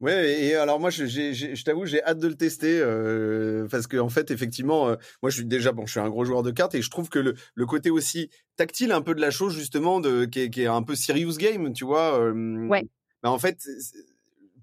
[0.00, 3.96] Ouais, et alors moi, je, je t'avoue, j'ai hâte de le tester euh, parce que
[3.96, 6.52] en fait, effectivement, euh, moi, je suis déjà bon, je suis un gros joueur de
[6.52, 9.56] cartes et je trouve que le, le côté aussi tactile un peu de la chose
[9.56, 12.16] justement, de qui est, qui est un peu serious game, tu vois.
[12.20, 12.84] Euh, ouais.
[13.24, 13.66] Bah, en fait,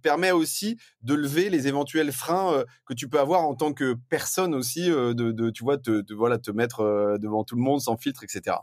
[0.02, 4.56] permet aussi de lever les éventuels freins que tu peux avoir en tant que personne
[4.56, 8.24] aussi, de, de tu vois, te, voilà, te mettre devant tout le monde sans filtre,
[8.24, 8.58] etc.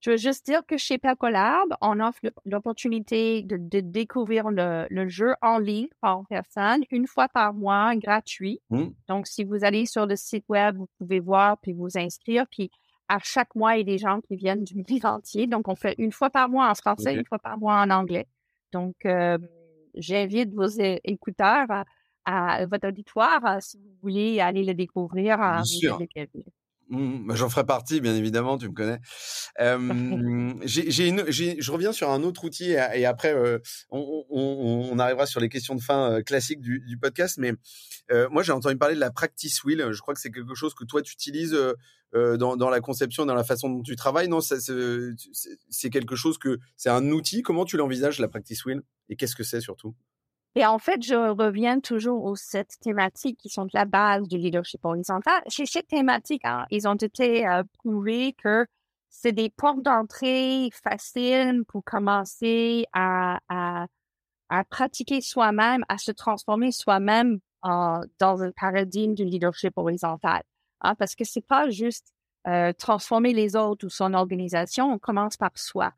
[0.00, 5.58] Je veux juste dire que chez Percolab, on offre l'opportunité de, découvrir le, jeu en
[5.58, 8.60] ligne par personne une fois par mois, gratuit.
[8.70, 8.84] Mmh.
[9.08, 12.46] Donc, si vous allez sur le site web, vous pouvez voir puis vous inscrire.
[12.48, 12.70] Puis,
[13.08, 15.46] à chaque mois, il y a des gens qui viennent du monde entier.
[15.48, 18.28] Donc, on fait une fois par mois en français, une fois par mois en anglais.
[18.72, 19.38] Donc, euh,
[19.94, 20.68] j'invite vos
[21.04, 21.66] écouteurs
[22.24, 25.38] à, votre auditoire, si vous voulez aller le découvrir.
[25.38, 25.98] Bien sûr.
[26.88, 29.00] Mmh, bah, j'en ferai partie, bien évidemment, tu me connais.
[30.64, 33.34] j'ai, une, je reviens sur un autre outil et, après,
[33.90, 37.38] on, on, on, arrivera sur les questions de fin classiques du, du, podcast.
[37.38, 37.52] Mais
[38.30, 39.92] moi, j'ai entendu parler de la practice wheel.
[39.92, 41.56] Je crois que c'est quelque chose que toi, tu utilises
[42.14, 44.28] dans, dans, la conception, dans la façon dont tu travailles.
[44.28, 47.42] Non, c'est quelque chose que c'est un outil.
[47.42, 48.82] Comment tu l'envisages, la practice wheel?
[49.10, 49.94] Et qu'est-ce que c'est surtout?
[50.58, 54.84] Et en fait, je reviens toujours aux sept thématiques qui sont la base du leadership
[54.84, 55.40] horizontal.
[55.46, 58.66] Chez ces thématiques, hein, ils ont été euh, prouvés que
[59.08, 63.38] c'est des portes d'entrée faciles pour commencer à,
[64.68, 70.42] pratiquer soi-même, à se transformer soi-même dans un paradigme du leadership horizontal.
[70.80, 72.08] Hein, parce que c'est pas juste
[72.48, 75.92] euh, transformer les autres ou son organisation, on commence par soi.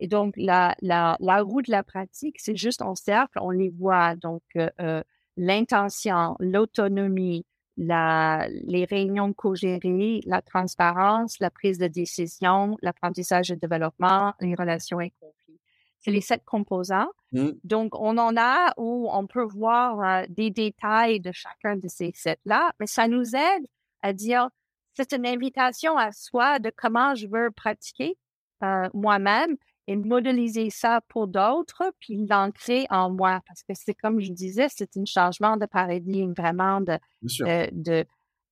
[0.00, 3.70] Et donc, la, la, la roue de la pratique, c'est juste en cercle, on les
[3.70, 4.14] voit.
[4.16, 5.02] Donc, euh, euh,
[5.36, 13.60] l'intention, l'autonomie, la, les réunions co-gérées, la transparence, la prise de décision, l'apprentissage et le
[13.60, 15.60] développement, les relations et conflits.
[16.00, 17.08] C'est les sept composants.
[17.32, 17.48] Mmh.
[17.64, 22.12] Donc, on en a où on peut voir euh, des détails de chacun de ces
[22.14, 23.66] sept-là, mais ça nous aide
[24.02, 24.48] à dire,
[24.94, 28.16] c'est une invitation à soi de comment je veux pratiquer
[28.62, 29.56] euh, moi-même
[29.86, 33.40] et modéliser ça pour d'autres, puis l'ancrer en moi.
[33.46, 36.98] Parce que c'est comme je disais, c'est un changement de paradigme, vraiment de,
[37.42, 38.04] euh, de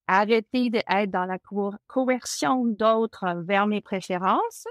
[0.07, 1.39] arrêter d'être dans la
[1.87, 4.67] coercion d'autres vers mes préférences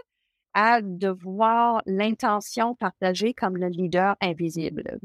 [0.53, 4.99] à de voir l'intention partagée comme le leader invisible.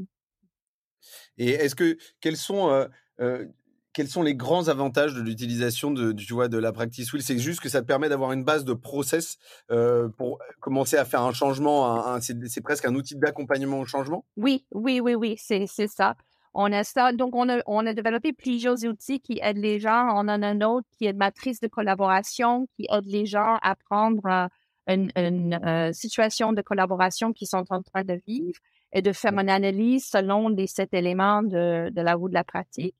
[1.37, 2.87] Et est-ce que quels sont euh,
[3.19, 3.45] euh,
[3.93, 7.23] quels sont les grands avantages de l'utilisation de, tu vois, de la practice wheel?
[7.23, 9.37] C'est juste que ça te permet d'avoir une base de process
[9.71, 12.19] euh, pour commencer à faire un changement.
[12.21, 14.25] c'est presque un outil d'accompagnement au changement?
[14.37, 16.15] Oui, oui, oui, oui, c'est ça.
[16.53, 17.13] On a ça.
[17.13, 20.09] Donc, on a, on a développé plusieurs outils qui aident les gens.
[20.13, 23.75] On en a un autre qui est matrice de collaboration, qui aide les gens à
[23.75, 24.49] prendre
[24.87, 28.59] une, une euh, situation de collaboration qu'ils sont en train de vivre
[28.91, 32.43] et de faire une analyse selon les sept éléments de, de la roue de la
[32.43, 32.95] pratique.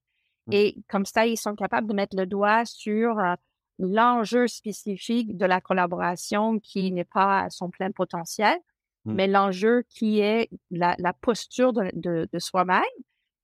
[0.51, 3.35] Et comme ça, ils sont capables de mettre le doigt sur euh,
[3.79, 8.57] l'enjeu spécifique de la collaboration qui n'est pas à son plein potentiel,
[9.05, 9.13] mmh.
[9.13, 12.83] mais l'enjeu qui est la, la posture de, de, de soi-même,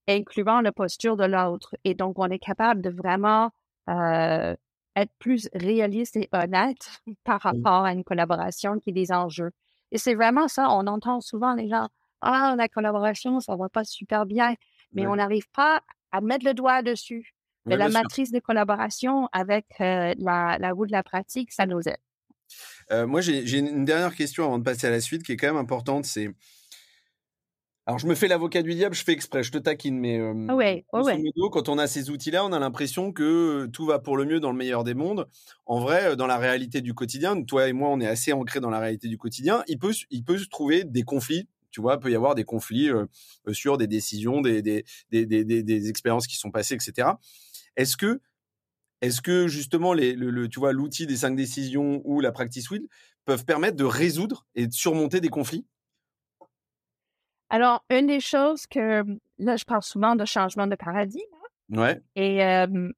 [0.07, 1.75] incluant la posture de l'autre.
[1.83, 3.51] Et donc, on est capable de vraiment
[3.89, 4.55] euh,
[4.95, 7.47] être plus réaliste et honnête par mmh.
[7.47, 9.51] rapport à une collaboration qui est des enjeux.
[9.91, 11.87] Et c'est vraiment ça, on entend souvent les gens,
[12.21, 14.55] ah, la collaboration, ça va pas super bien,
[14.93, 15.81] mais on n'arrive pas
[16.15, 17.35] à mettre le doigt dessus.
[17.65, 21.79] Mais la matrice de collaboration avec euh, la, la, roue de la pratique, ça nous
[21.79, 21.97] aide.
[22.91, 25.47] Euh, moi, j'ai une dernière question avant de passer à la suite qui est quand
[25.47, 26.05] même importante.
[26.05, 26.29] C'est
[27.87, 30.33] alors, je me fais l'avocat du diable, je fais exprès, je te taquine, mais euh,
[30.55, 31.23] ouais, ouais.
[31.51, 34.49] quand on a ces outils-là, on a l'impression que tout va pour le mieux dans
[34.49, 35.27] le meilleur des mondes.
[35.67, 38.71] En vrai, dans la réalité du quotidien, toi et moi, on est assez ancrés dans
[38.71, 39.63] la réalité du quotidien.
[39.67, 42.45] Il peut, il peut se trouver des conflits tu vois, il peut y avoir des
[42.45, 42.89] conflits
[43.51, 47.09] sur des décisions, des, des, des, des, des expériences qui sont passées, etc.
[47.75, 48.21] Est-ce que,
[49.01, 52.87] est-ce que justement, les, le, tu vois, l'outil des cinq décisions ou la practice wheel
[53.25, 55.67] peuvent permettre de résoudre et de surmonter des conflits?
[57.49, 59.03] Alors, une des choses que,
[59.37, 61.19] là, je parle souvent de changement de paradigme.
[61.73, 61.77] Hein.
[61.77, 62.01] Ouais.
[62.15, 62.41] Et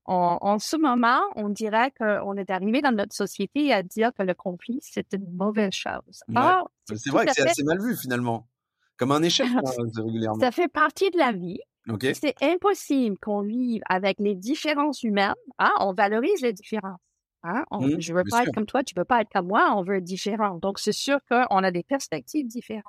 [0.06, 4.36] en, ce moment, on dirait qu'on est arrivé dans notre société à dire que le
[4.36, 6.22] conflit, c'est une mauvaise chose.
[6.94, 8.48] c'est vrai que c'est assez mal vu finalement.
[8.98, 9.48] Comme un échec,
[9.96, 10.40] régulièrement.
[10.40, 11.60] Ça fait partie de la vie.
[12.14, 15.34] C'est impossible qu'on vive avec les différences humaines.
[15.60, 15.72] Hein?
[15.80, 17.00] On valorise les différences.
[17.44, 17.64] Hein?
[17.72, 19.98] Mmh, je veux pas être comme toi, tu veux pas être comme moi, on veut
[19.98, 20.58] être différent.
[20.58, 22.84] Donc, c'est sûr qu'on a des perspectives différentes.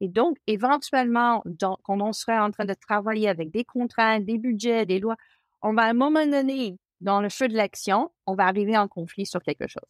[0.00, 1.42] Et donc, éventuellement,
[1.82, 5.16] quand on serait en train de travailler avec des contraintes, des budgets, des lois,
[5.60, 8.88] on va à un moment donné, dans le feu de l'action, on va arriver en
[8.88, 9.88] conflit sur quelque chose.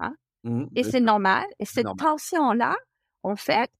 [0.00, 0.14] Hein?
[0.44, 1.44] Mmh, et c'est normal.
[1.58, 2.74] Et cette tension-là,
[3.22, 3.70] en fait,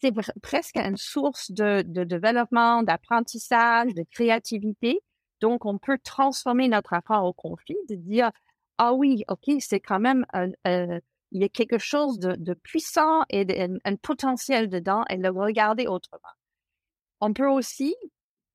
[0.00, 5.00] c'est presque une source de, développement, d'apprentissage, de créativité.
[5.40, 8.30] Donc, on peut transformer notre rapport au conflit, de dire,
[8.78, 10.24] ah oui, OK, c'est quand même,
[10.64, 11.00] il
[11.32, 13.46] y a quelque chose de, puissant et
[13.84, 16.22] un, potentiel dedans et le regarder autrement.
[17.20, 17.94] On peut aussi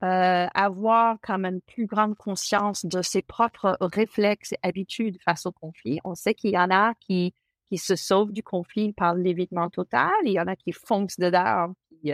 [0.03, 5.51] euh, avoir comme une plus grande conscience de ses propres réflexes et habitudes face au
[5.51, 5.99] conflit.
[6.03, 7.33] On sait qu'il y en a qui
[7.73, 10.11] qui se sauvent du conflit par l'évitement total.
[10.25, 11.73] Il y en a qui foncent dedans.
[12.05, 12.13] Euh,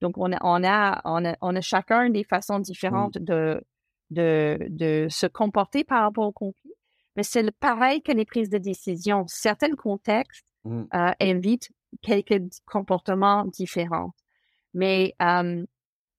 [0.00, 3.62] donc, on a, on, a, on, a, chacun des façons différentes de,
[4.10, 6.72] de, de se comporter par rapport au conflit.
[7.14, 9.26] Mais c'est pareil que les prises de décision.
[9.28, 10.82] Certains contextes mmh.
[10.92, 11.70] euh, invitent
[12.02, 14.10] quelques comportements différents.
[14.74, 15.64] Mais euh,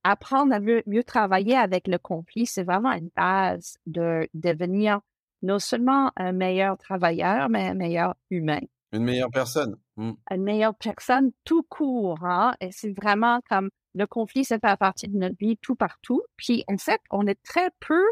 [0.06, 5.02] apprendre à mieux, mieux, travailler avec le conflit, c'est vraiment une base de devenir
[5.42, 8.62] non seulement un meilleur travailleur, mais un meilleur humain.
[8.94, 9.78] Une meilleure personne.
[9.98, 10.12] Mmh.
[10.32, 12.24] Une meilleure personne tout court.
[12.24, 12.54] Hein?
[12.60, 16.22] Et c'est vraiment comme le conflit, ça fait partie de notre vie tout partout.
[16.38, 18.04] Puis en fait, on est très peu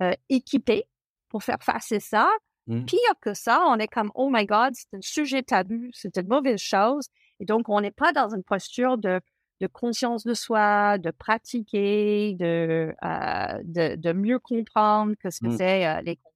[0.00, 0.84] euh, équipé
[1.28, 2.28] pour faire face à ça.
[2.66, 2.84] Mmh.
[2.84, 6.28] Pire que ça, on est comme, oh my God, c'est un sujet tabou, c'est une
[6.28, 7.08] mauvaise chose.
[7.40, 9.20] Et donc, on n'est pas dans une posture de,
[9.60, 15.48] de conscience de soi, de pratiquer, de, euh, de, de, mieux comprendre que ce que
[15.48, 15.56] mmh.
[15.58, 16.33] c'est euh, les conflits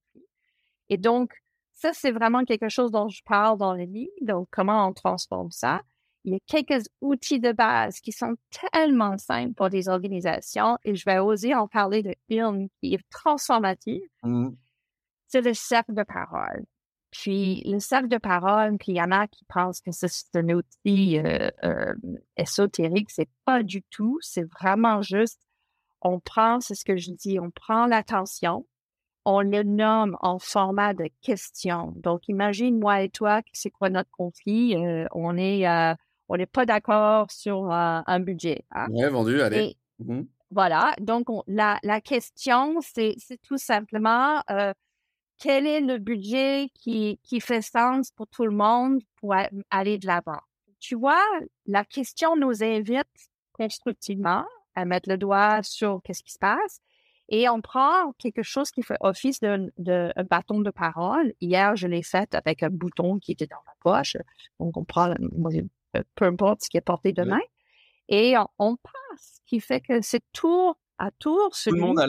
[0.89, 1.33] et donc,
[1.73, 4.11] ça, c'est vraiment quelque chose dont je parle dans le livre.
[4.21, 5.81] Donc, comment on transforme ça?
[6.25, 8.35] Il y a quelques outils de base qui sont
[8.73, 13.09] tellement simples pour des organisations et je vais oser en parler de une qui est
[13.09, 14.01] transformative.
[14.23, 14.49] Mmh.
[15.27, 16.65] C'est le cercle de parole.
[17.11, 20.49] Puis le cercle de parole, puis il y en a qui pensent que c'est un
[20.49, 21.93] outil euh, euh,
[22.37, 24.19] ésotérique, c'est pas du tout.
[24.21, 25.39] C'est vraiment juste,
[26.01, 28.67] on prend, c'est ce que je dis, on prend l'attention,
[29.29, 31.93] on le nomme en format de question.
[31.95, 34.75] Donc imagine moi et toi, c'est quoi notre conflit?
[34.75, 35.67] Euh, On est,
[36.27, 38.65] on n'est pas d'accord sur un budget.
[38.71, 38.87] Hein?
[39.09, 39.77] vendu, allez.
[39.99, 40.21] Mmh
[40.51, 40.95] voilà.
[40.99, 44.41] Donc la, la question, c'est tout simplement
[45.39, 49.35] quel est le budget qui, qui fait sens pour tout le monde pour
[49.69, 50.41] aller de l'avant?
[50.79, 51.23] Tu vois,
[51.65, 53.07] la question nous invite
[53.53, 56.81] constructivement à mettre le doigt sur qu'est-ce qui se passe
[57.29, 61.33] et on prend quelque chose qui fait office d'un de, bâton de parole.
[61.39, 64.17] Hier, je l'ai fait avec un bouton qui était dans ma poche.
[64.59, 65.13] Donc, on prend,
[66.15, 67.39] peu importe ce qui est porté demain.
[68.07, 71.51] Et on, on passe, qui fait que c'est tout à tour.
[71.51, 72.07] Tout le monde a,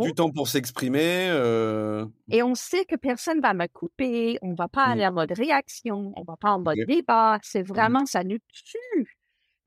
[0.00, 1.28] du temps pour s'exprimer.
[1.30, 2.06] Euh.
[2.30, 4.38] Et on sait que personne va me couper.
[4.40, 4.90] On va pas mmh.
[4.90, 6.12] aller en mode réaction.
[6.16, 7.38] On va pas en mode débat.
[7.42, 7.72] C'est mmh.
[7.72, 9.18] vraiment, ça nous tue.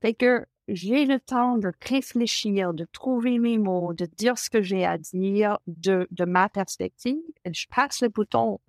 [0.02, 0.44] Fait que
[0.74, 4.98] j'ai le temps de réfléchir, de trouver mes mots, de dire ce que j'ai à
[4.98, 7.18] dire de, de ma perspective.
[7.44, 8.60] Je passe le bouton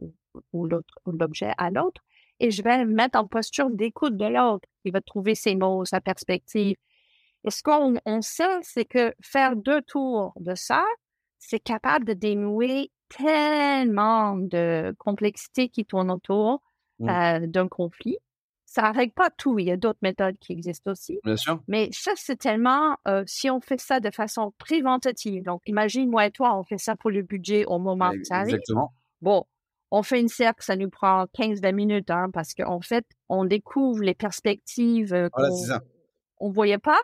[0.54, 0.68] ou,
[1.06, 2.02] l'objet à l'autre
[2.40, 4.68] et je vais me mettre en posture d'écoute de l'autre.
[4.84, 6.76] Il va trouver ses mots, sa perspective.
[7.44, 10.84] Et ce qu'on sait, c'est que faire deux tours de ça,
[11.38, 16.62] c'est capable de dénouer tellement de complexité qui tournent autour
[17.00, 17.10] mmh.
[17.10, 18.18] euh, d'un conflit.
[18.74, 19.60] Ça ne règle pas tout.
[19.60, 21.20] Il y a d'autres méthodes qui existent aussi.
[21.26, 21.62] Bien sûr.
[21.68, 26.28] Mais ça, c'est tellement, euh, si on fait ça de façon préventative, donc imagine, moi
[26.28, 28.56] et toi, on fait ça pour le budget au moment où ça arrive.
[28.56, 28.94] Exactement.
[29.22, 29.46] Bon,
[29.92, 34.04] on fait une cercle, ça nous prend 15-20 minutes, hein, parce qu'en fait, on découvre
[34.04, 37.02] les perspectives euh, qu'on ne voyait pas.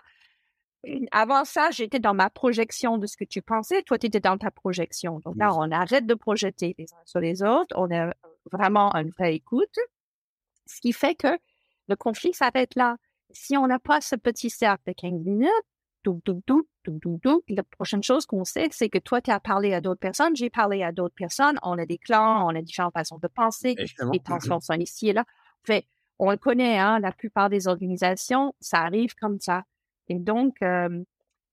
[1.12, 3.82] Avant ça, j'étais dans ma projection de ce que tu pensais.
[3.82, 5.20] Toi, tu étais dans ta projection.
[5.26, 7.76] Donc là, on arrête de projeter les uns sur les autres.
[7.76, 8.14] On a
[8.54, 9.78] vraiment une vraie écoute.
[10.66, 11.38] Ce qui fait que
[11.88, 12.98] le conflit s'arrête là.
[13.32, 15.50] Si on n'a pas ce petit cercle de 15 minutes,
[17.50, 20.50] la prochaine chose qu'on sait, c'est que toi, tu as parlé à d'autres personnes, j'ai
[20.50, 23.76] parlé à d'autres personnes, on a des clans, on a différentes façons de penser,
[24.14, 25.26] les tensions sont ici et là.
[25.66, 25.86] Fait,
[26.20, 29.64] on le connaît, hein, la plupart des organisations, ça arrive comme ça.
[30.08, 30.56] Et donc,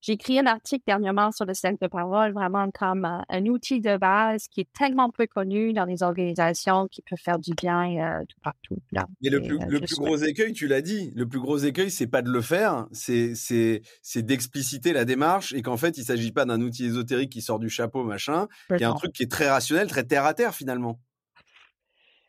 [0.05, 3.97] j'ai écrit un article dernièrement sur le cercle de parole, vraiment comme un outil de
[3.97, 8.37] base qui est tellement peu connu dans les organisations qui peut faire du bien tout
[8.43, 8.77] partout.
[8.93, 9.07] Là.
[9.23, 12.07] Et le plus, le plus gros écueil, tu l'as dit, le plus gros écueil, c'est
[12.07, 16.45] pas de le faire, c'est c'est d'expliciter la démarche et qu'en fait, il s'agit pas
[16.45, 19.49] d'un outil ésotérique qui sort du chapeau, machin, qui est un truc qui est très
[19.49, 21.01] rationnel, très terre à terre finalement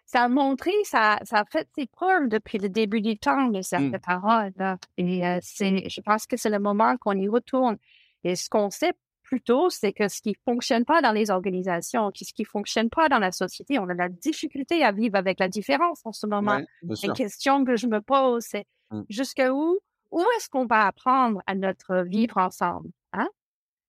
[0.05, 3.61] ça a montré, ça, ça a fait ses preuves depuis le début du temps, de
[3.61, 3.99] cette mmh.
[3.99, 4.53] parole.
[4.97, 7.77] Et euh, c'est, je pense que c'est le moment qu'on y retourne.
[8.23, 8.93] Et ce qu'on sait
[9.23, 13.17] plutôt, c'est que ce qui fonctionne pas dans les organisations, ce qui fonctionne pas dans
[13.17, 16.61] la société, on a la difficulté à vivre avec la différence en ce moment.
[16.83, 19.01] Une question que je me pose, c'est mmh.
[19.09, 19.79] jusqu'où,
[20.11, 22.89] où est-ce qu'on va apprendre à notre vivre ensemble?
[23.13, 23.27] Hein?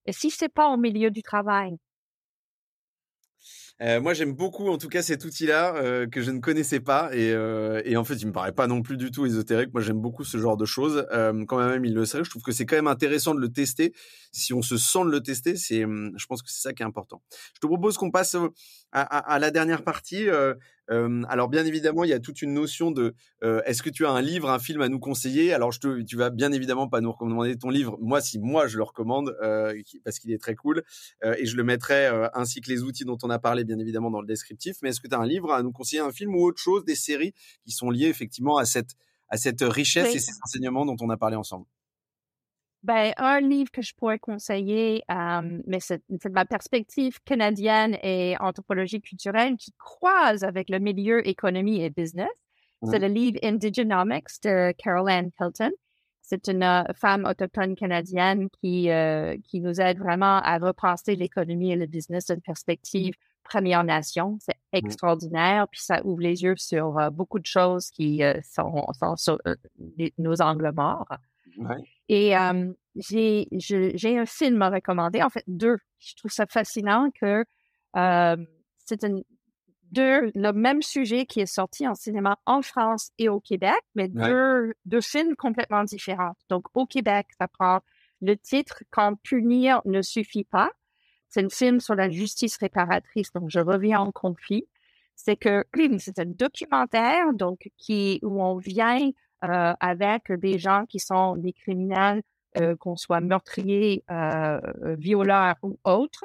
[0.06, 1.76] Et si c'est pas au milieu du travail,
[3.82, 7.10] euh, moi, j'aime beaucoup, en tout cas, cet outil-là euh, que je ne connaissais pas
[7.12, 9.72] et, euh, et, en fait, il me paraît pas non plus du tout ésotérique.
[9.74, 11.06] Moi, j'aime beaucoup ce genre de choses.
[11.46, 12.24] Quand même, il le sait.
[12.24, 13.92] Je trouve que c'est quand même intéressant de le tester.
[14.32, 16.82] Si on se sent de le tester, c'est, hum, je pense que c'est ça qui
[16.82, 17.22] est important.
[17.54, 18.36] Je te propose qu'on passe
[18.92, 20.26] à, la dernière partie.
[20.88, 24.22] Alors bien évidemment, il y a toute une notion de est-ce que tu as un
[24.22, 25.52] livre, un film à nous conseiller?
[25.52, 27.98] Alors je te, tu vas bien évidemment pas nous recommander ton livre.
[28.00, 29.36] Moi, si moi je le recommande
[30.04, 30.82] parce qu'il est très cool
[31.24, 34.20] et je le mettrai ainsi que les outils dont on a parlé bien évidemment dans
[34.20, 34.76] le descriptif.
[34.82, 36.84] Mais est-ce que tu as un livre à nous conseiller, un film ou autre chose,
[36.84, 38.94] des séries qui sont liées effectivement à cette
[39.28, 41.66] à cette richesse et ces enseignements dont on a parlé ensemble?
[42.82, 45.02] Ben, un livre que je pourrais conseiller,
[45.66, 51.90] mais c'est ma perspective canadienne et anthropologie culturelle qui croise avec le milieu économie et
[51.90, 52.28] business.
[52.84, 55.72] C'est le livre Indigenomics de Carol Ann Hilton.
[56.22, 61.72] C'est une euh, femme autochtone canadienne qui, euh, qui nous aide vraiment à repenser l'économie
[61.72, 63.14] et le business d'une perspective
[63.48, 64.38] Première Nation.
[64.40, 69.16] C'est extraordinaire, puis ça ouvre les yeux sur euh, beaucoup de choses qui sont, sont
[69.16, 69.38] sur
[70.18, 71.08] nos angles morts.
[71.58, 71.76] Ouais.
[72.08, 72.34] Et
[72.96, 75.78] j'ai, j'ai un film à recommander, en fait deux.
[75.98, 77.44] Je trouve ça fascinant que
[78.84, 79.04] c'est
[79.92, 84.08] deux, le même sujet qui est sorti en cinéma en France et au Québec, mais
[84.08, 86.32] deux, deux films complètement différents.
[86.48, 87.80] Donc au Québec, ça prend
[88.20, 90.70] le titre Quand punir ne suffit pas.
[91.28, 94.66] C'est un film sur la justice réparatrice, donc je reviens en conflit.
[95.14, 95.64] C'est que
[95.98, 99.10] c'est un documentaire donc qui où on vient
[99.44, 102.22] euh, avec des gens qui sont des criminels,
[102.58, 104.58] euh, qu'on soit meurtriers, euh,
[104.96, 106.24] violeurs ou autres.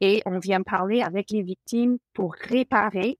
[0.00, 3.18] Et on vient parler avec les victimes pour réparer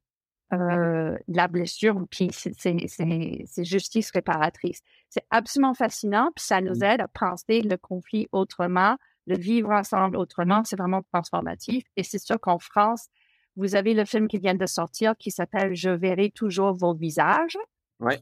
[0.53, 4.81] euh, la blessure, puis c'est justice réparatrice.
[5.09, 6.85] C'est absolument fascinant, puis ça nous mmh.
[6.85, 8.97] aide à penser le conflit autrement,
[9.27, 10.63] le vivre ensemble autrement.
[10.65, 11.85] C'est vraiment transformatif.
[11.97, 13.09] Et c'est sûr qu'en France,
[13.57, 17.57] vous avez le film qui vient de sortir qui s'appelle Je verrai toujours vos visages.
[18.01, 18.21] Ouais.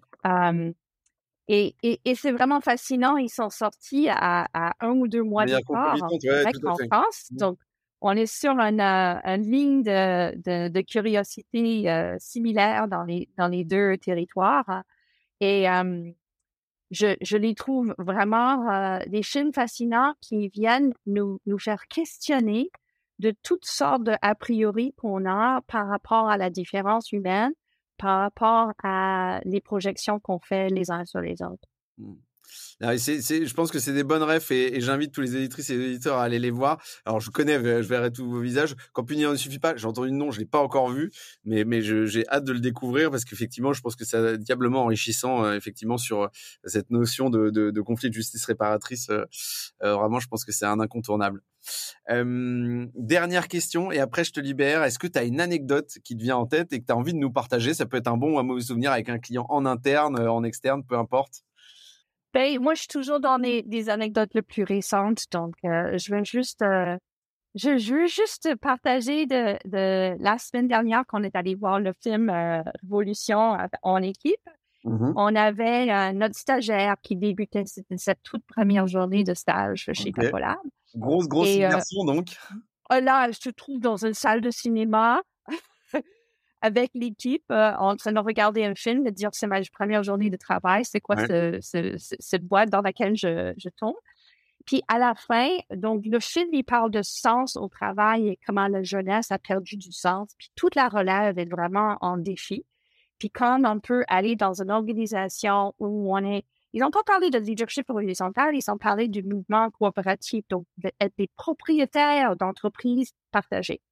[1.48, 3.16] et, et, et c'est vraiment fascinant.
[3.16, 7.28] Ils sont sortis à, à un ou deux mois d'écart en France.
[7.30, 7.36] Mmh.
[7.36, 7.58] Donc,
[8.00, 13.46] on est sur une, une ligne de, de, de curiosité euh, similaire dans les, dans
[13.48, 14.82] les deux territoires.
[15.40, 15.68] Et
[16.92, 22.70] je, les trouve vraiment euh, des films fascinants qui viennent nous, nous faire questionner
[23.18, 27.52] de toutes sortes de a priori qu'on a par rapport à la différence humaine,
[27.96, 31.68] par rapport à les projections qu'on fait les uns sur les autres.
[31.98, 32.14] Mmh.
[32.82, 36.18] Je pense que c'est des bonnes refs et, j'invite tous les éditrices et les éditeurs
[36.18, 36.82] à aller les voir.
[37.04, 38.74] Alors, je connais, je verrai tous vos visages.
[38.92, 41.10] Quand Punir ne suffit pas, j'ai entendu le nom, je l'ai pas encore vu,
[41.44, 45.54] mais, j'ai hâte de le découvrir parce qu'effectivement, je pense que c'est diablement enrichissant, euh,
[45.54, 46.28] effectivement, sur euh,
[46.64, 49.10] cette notion de conflit de justice réparatrice.
[49.10, 49.26] Euh,
[49.80, 51.42] vraiment, je pense que c'est un incontournable.
[52.08, 54.82] dernière question, et après je te libère.
[54.82, 56.96] Est-ce que tu as une anecdote qui te vient en tête et que tu as
[56.96, 57.74] envie de nous partager?
[57.74, 60.42] Ça peut être un bon ou un mauvais souvenir avec un client en interne, en
[60.42, 61.44] externe, peu importe.
[62.34, 66.14] Ben, moi, je suis toujours dans des, des anecdotes les plus récentes, donc euh, je
[66.14, 66.96] vais juste, euh,
[67.54, 72.30] je, veux juste partager de, de la semaine dernière qu'on est allé voir le film
[72.30, 74.48] euh, Révolution en équipe.
[74.84, 80.32] Mmh On avait notre stagiaire qui débutait cette, toute première journée de stage chez okay.
[80.96, 82.36] Grosse, grosse immersion, donc.
[82.90, 85.22] Là, je te trouve dans une salle de cinéma
[86.62, 90.30] avec l'équipe euh, en train de regarder un film, de dire c'est ma première journée
[90.30, 91.16] de travail, c'est quoi
[91.60, 93.96] cette boîte dans laquelle je, je, tombe.
[94.64, 98.68] Puis à la fin, donc le film, il parle de sens au travail et comment
[98.68, 100.32] la jeunesse a perdu du sens.
[100.38, 102.64] Puis toute la relève est vraiment en défi.
[103.18, 106.44] Puis quand on peut aller dans une organisation où on est...
[106.74, 111.12] Ils n'ont pas parlé de leadership horizontal, ils ont parlé du mouvement coopératif, donc d'être
[111.18, 113.82] des propriétaires d'entreprises partagées.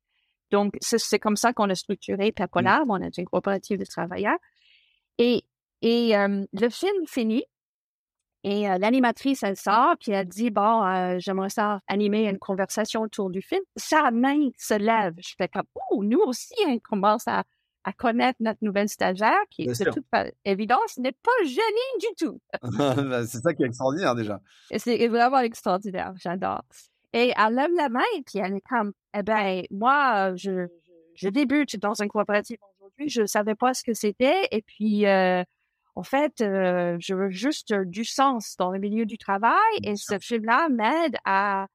[0.51, 2.87] Donc, c'est comme ça qu'on a structuré Percolab.
[2.87, 2.91] Mmh.
[2.91, 4.39] On est une coopérative de travailleurs.
[5.19, 5.45] Et,
[5.83, 7.45] et le film finit.
[8.43, 13.29] Et l'animatrice, elle sort, puis elle dit, bon, euh, j'aimerais ça animer une conversation autour
[13.29, 13.61] du film.
[13.77, 15.13] Sa main se lève.
[15.19, 17.45] Je fais comme, oh, nous aussi, on commence à,
[17.85, 20.07] à connaître notre nouvelle stagiaire, qui, de toute
[20.47, 22.41] évidence, n'est pas gênée du tout.
[23.11, 24.41] Bah, c'est ça qui est extraordinaire, déjà.
[24.75, 26.15] C'est vraiment extraordinaire.
[26.17, 26.65] J'adore.
[27.13, 30.69] Et elle lève la main, puis elle est comme, eh ben, moi, je,
[31.15, 35.43] je débute dans un coopératif aujourd'hui, je savais pas ce que c'était, et puis, euh,
[35.97, 40.19] en fait, euh, je veux juste du sens dans le milieu du travail, et ce
[40.19, 41.67] film-là m'aide à,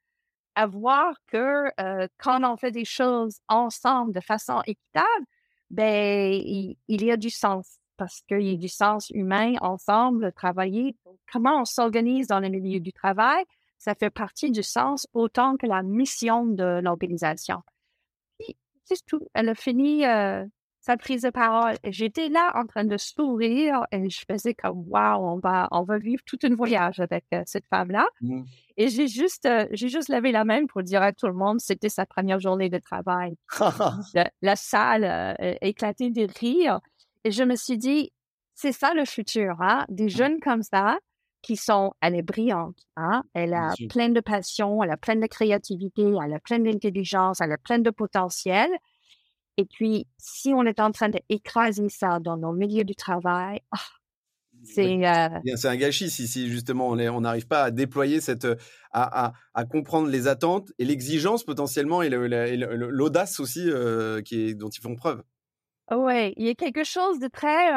[0.56, 5.26] à voir que euh, quand on fait des choses ensemble de façon équitable,
[5.70, 10.32] ben, il, il y a du sens parce qu'il y a du sens humain ensemble,
[10.34, 10.96] travailler.
[11.32, 13.44] comment on s'organise dans le milieu du travail,
[13.78, 17.62] ça fait partie du sens autant que la mission de l'organisation.
[18.86, 19.28] C'est tout.
[19.34, 20.46] Elle a fini euh,
[20.80, 21.76] sa prise de parole.
[21.86, 25.98] J'étais là en train de sourire et je faisais comme wow, on va, on va
[25.98, 28.08] vivre tout un voyage avec euh, cette femme-là.
[28.22, 28.44] Mmh.
[28.78, 31.60] Et j'ai juste, euh, j'ai juste levé la main pour dire à tout le monde,
[31.60, 33.36] c'était sa première journée de travail.
[34.42, 36.80] la, salle éclatait de rire
[37.24, 38.12] et je me suis dit,
[38.54, 39.86] c'est ça le futur, hein?
[39.90, 40.10] Des mmh.
[40.10, 41.00] jeunes comme ça
[41.46, 43.22] qui sont, elle est brillante, hein?
[43.36, 47.52] elle a plein de passion, elle a plein de créativité, elle a plein d'intelligence, elle
[47.52, 48.68] a plein de potentiel.
[49.58, 53.78] Et puis, si on est en train d'écraser ça dans nos milieux du travail, ah,
[54.64, 55.30] c'est euh
[55.66, 58.46] un gâchis si, si justement on n'arrive pas à déployer cette
[58.92, 64.56] à, à, à, comprendre les attentes et l'exigence potentiellement et l'audace aussi euh, qui est,
[64.56, 65.22] dont ils font preuve.
[65.92, 67.72] Oui, il y a quelque chose de très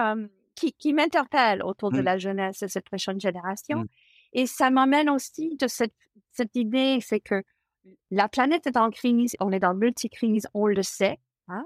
[0.59, 2.05] qui, qui m'interpelle autour de mmh.
[2.05, 3.81] la jeunesse de cette prochaine génération.
[3.81, 3.89] Mmh.
[4.33, 5.95] Et ça m'amène aussi de cette,
[6.33, 7.43] cette idée, c'est que
[8.11, 11.19] la planète est en crise, on est dans multi-crise, on le sait,
[11.49, 11.65] hein?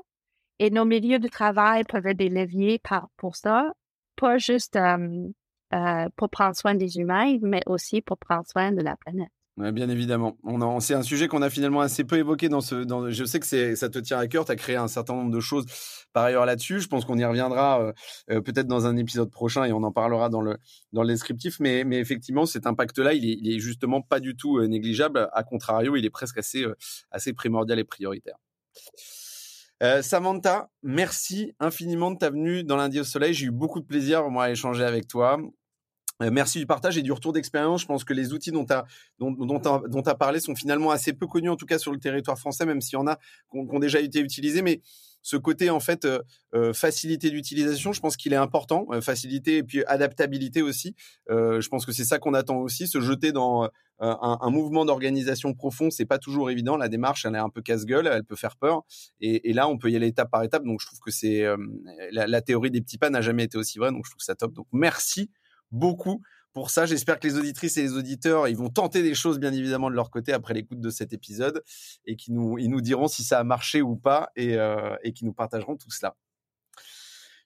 [0.58, 3.72] et nos milieux de travail peuvent être des leviers par, pour ça,
[4.14, 8.96] pas juste euh, pour prendre soin des humains, mais aussi pour prendre soin de la
[8.96, 10.36] planète bien évidemment.
[10.80, 12.84] C'est un sujet qu'on a finalement assez peu évoqué dans ce.
[13.10, 14.44] Je sais que ça te tient à cœur.
[14.44, 15.66] Tu as créé un certain nombre de choses
[16.12, 16.80] par ailleurs là-dessus.
[16.80, 17.92] Je pense qu'on y reviendra euh,
[18.30, 20.56] euh, peut-être dans un épisode prochain et on en parlera dans le
[20.92, 21.60] dans descriptif.
[21.60, 25.28] Mais, effectivement, cet impact-là, il il est justement pas du tout euh, négligeable.
[25.32, 26.64] A contrario, il est presque assez
[27.10, 28.36] assez primordial et prioritaire.
[30.00, 33.34] Samantha, merci infiniment de ta venue dans lundi au soleil.
[33.34, 35.38] J'ai eu beaucoup de plaisir moi à échanger avec toi.
[36.22, 37.82] Euh, merci du partage et du retour d'expérience.
[37.82, 41.56] Je pense que les outils dont tu as, parlé sont finalement assez peu connus, en
[41.56, 43.16] tout cas sur le territoire français, même s'il y en a
[43.50, 44.62] qui ont, déjà été utilisés.
[44.62, 44.80] Mais
[45.24, 46.06] ce côté en fait
[46.72, 50.94] facilité d'utilisation, je pense qu'il est important, facilité et puis adaptabilité aussi.
[51.28, 53.68] je pense que c'est ça qu'on attend aussi, se jeter dans
[54.00, 56.76] un, mouvement d'organisation profond, c'est pas toujours évident.
[56.76, 58.82] La démarche, elle est un peu casse-gueule, elle peut faire peur.
[59.20, 60.64] Et, là, on peut y aller étape par étape.
[60.64, 61.44] Donc, je trouve que c'est
[62.10, 63.92] la, théorie des petits pas n'a jamais été aussi vraie.
[63.92, 64.52] Donc, je trouve ça top.
[64.52, 65.30] Donc, merci
[65.72, 66.22] beaucoup
[66.52, 66.86] pour ça.
[66.86, 69.94] J'espère que les auditrices et les auditeurs, ils vont tenter des choses, bien évidemment, de
[69.94, 71.62] leur côté après l'écoute de cet épisode
[72.04, 75.12] et qui nous, ils nous diront si ça a marché ou pas et, euh, et
[75.12, 76.16] qui nous partageront tout cela.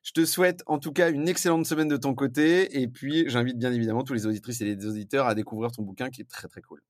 [0.03, 3.59] Je te souhaite en tout cas une excellente semaine de ton côté et puis j'invite
[3.59, 6.47] bien évidemment tous les auditrices et les auditeurs à découvrir ton bouquin qui est très
[6.47, 6.81] très cool.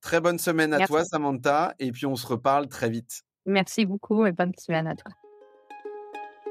[0.00, 3.22] Très bonne semaine à toi Samantha et puis on se reparle très vite.
[3.46, 5.12] Merci beaucoup et bonne semaine à toi.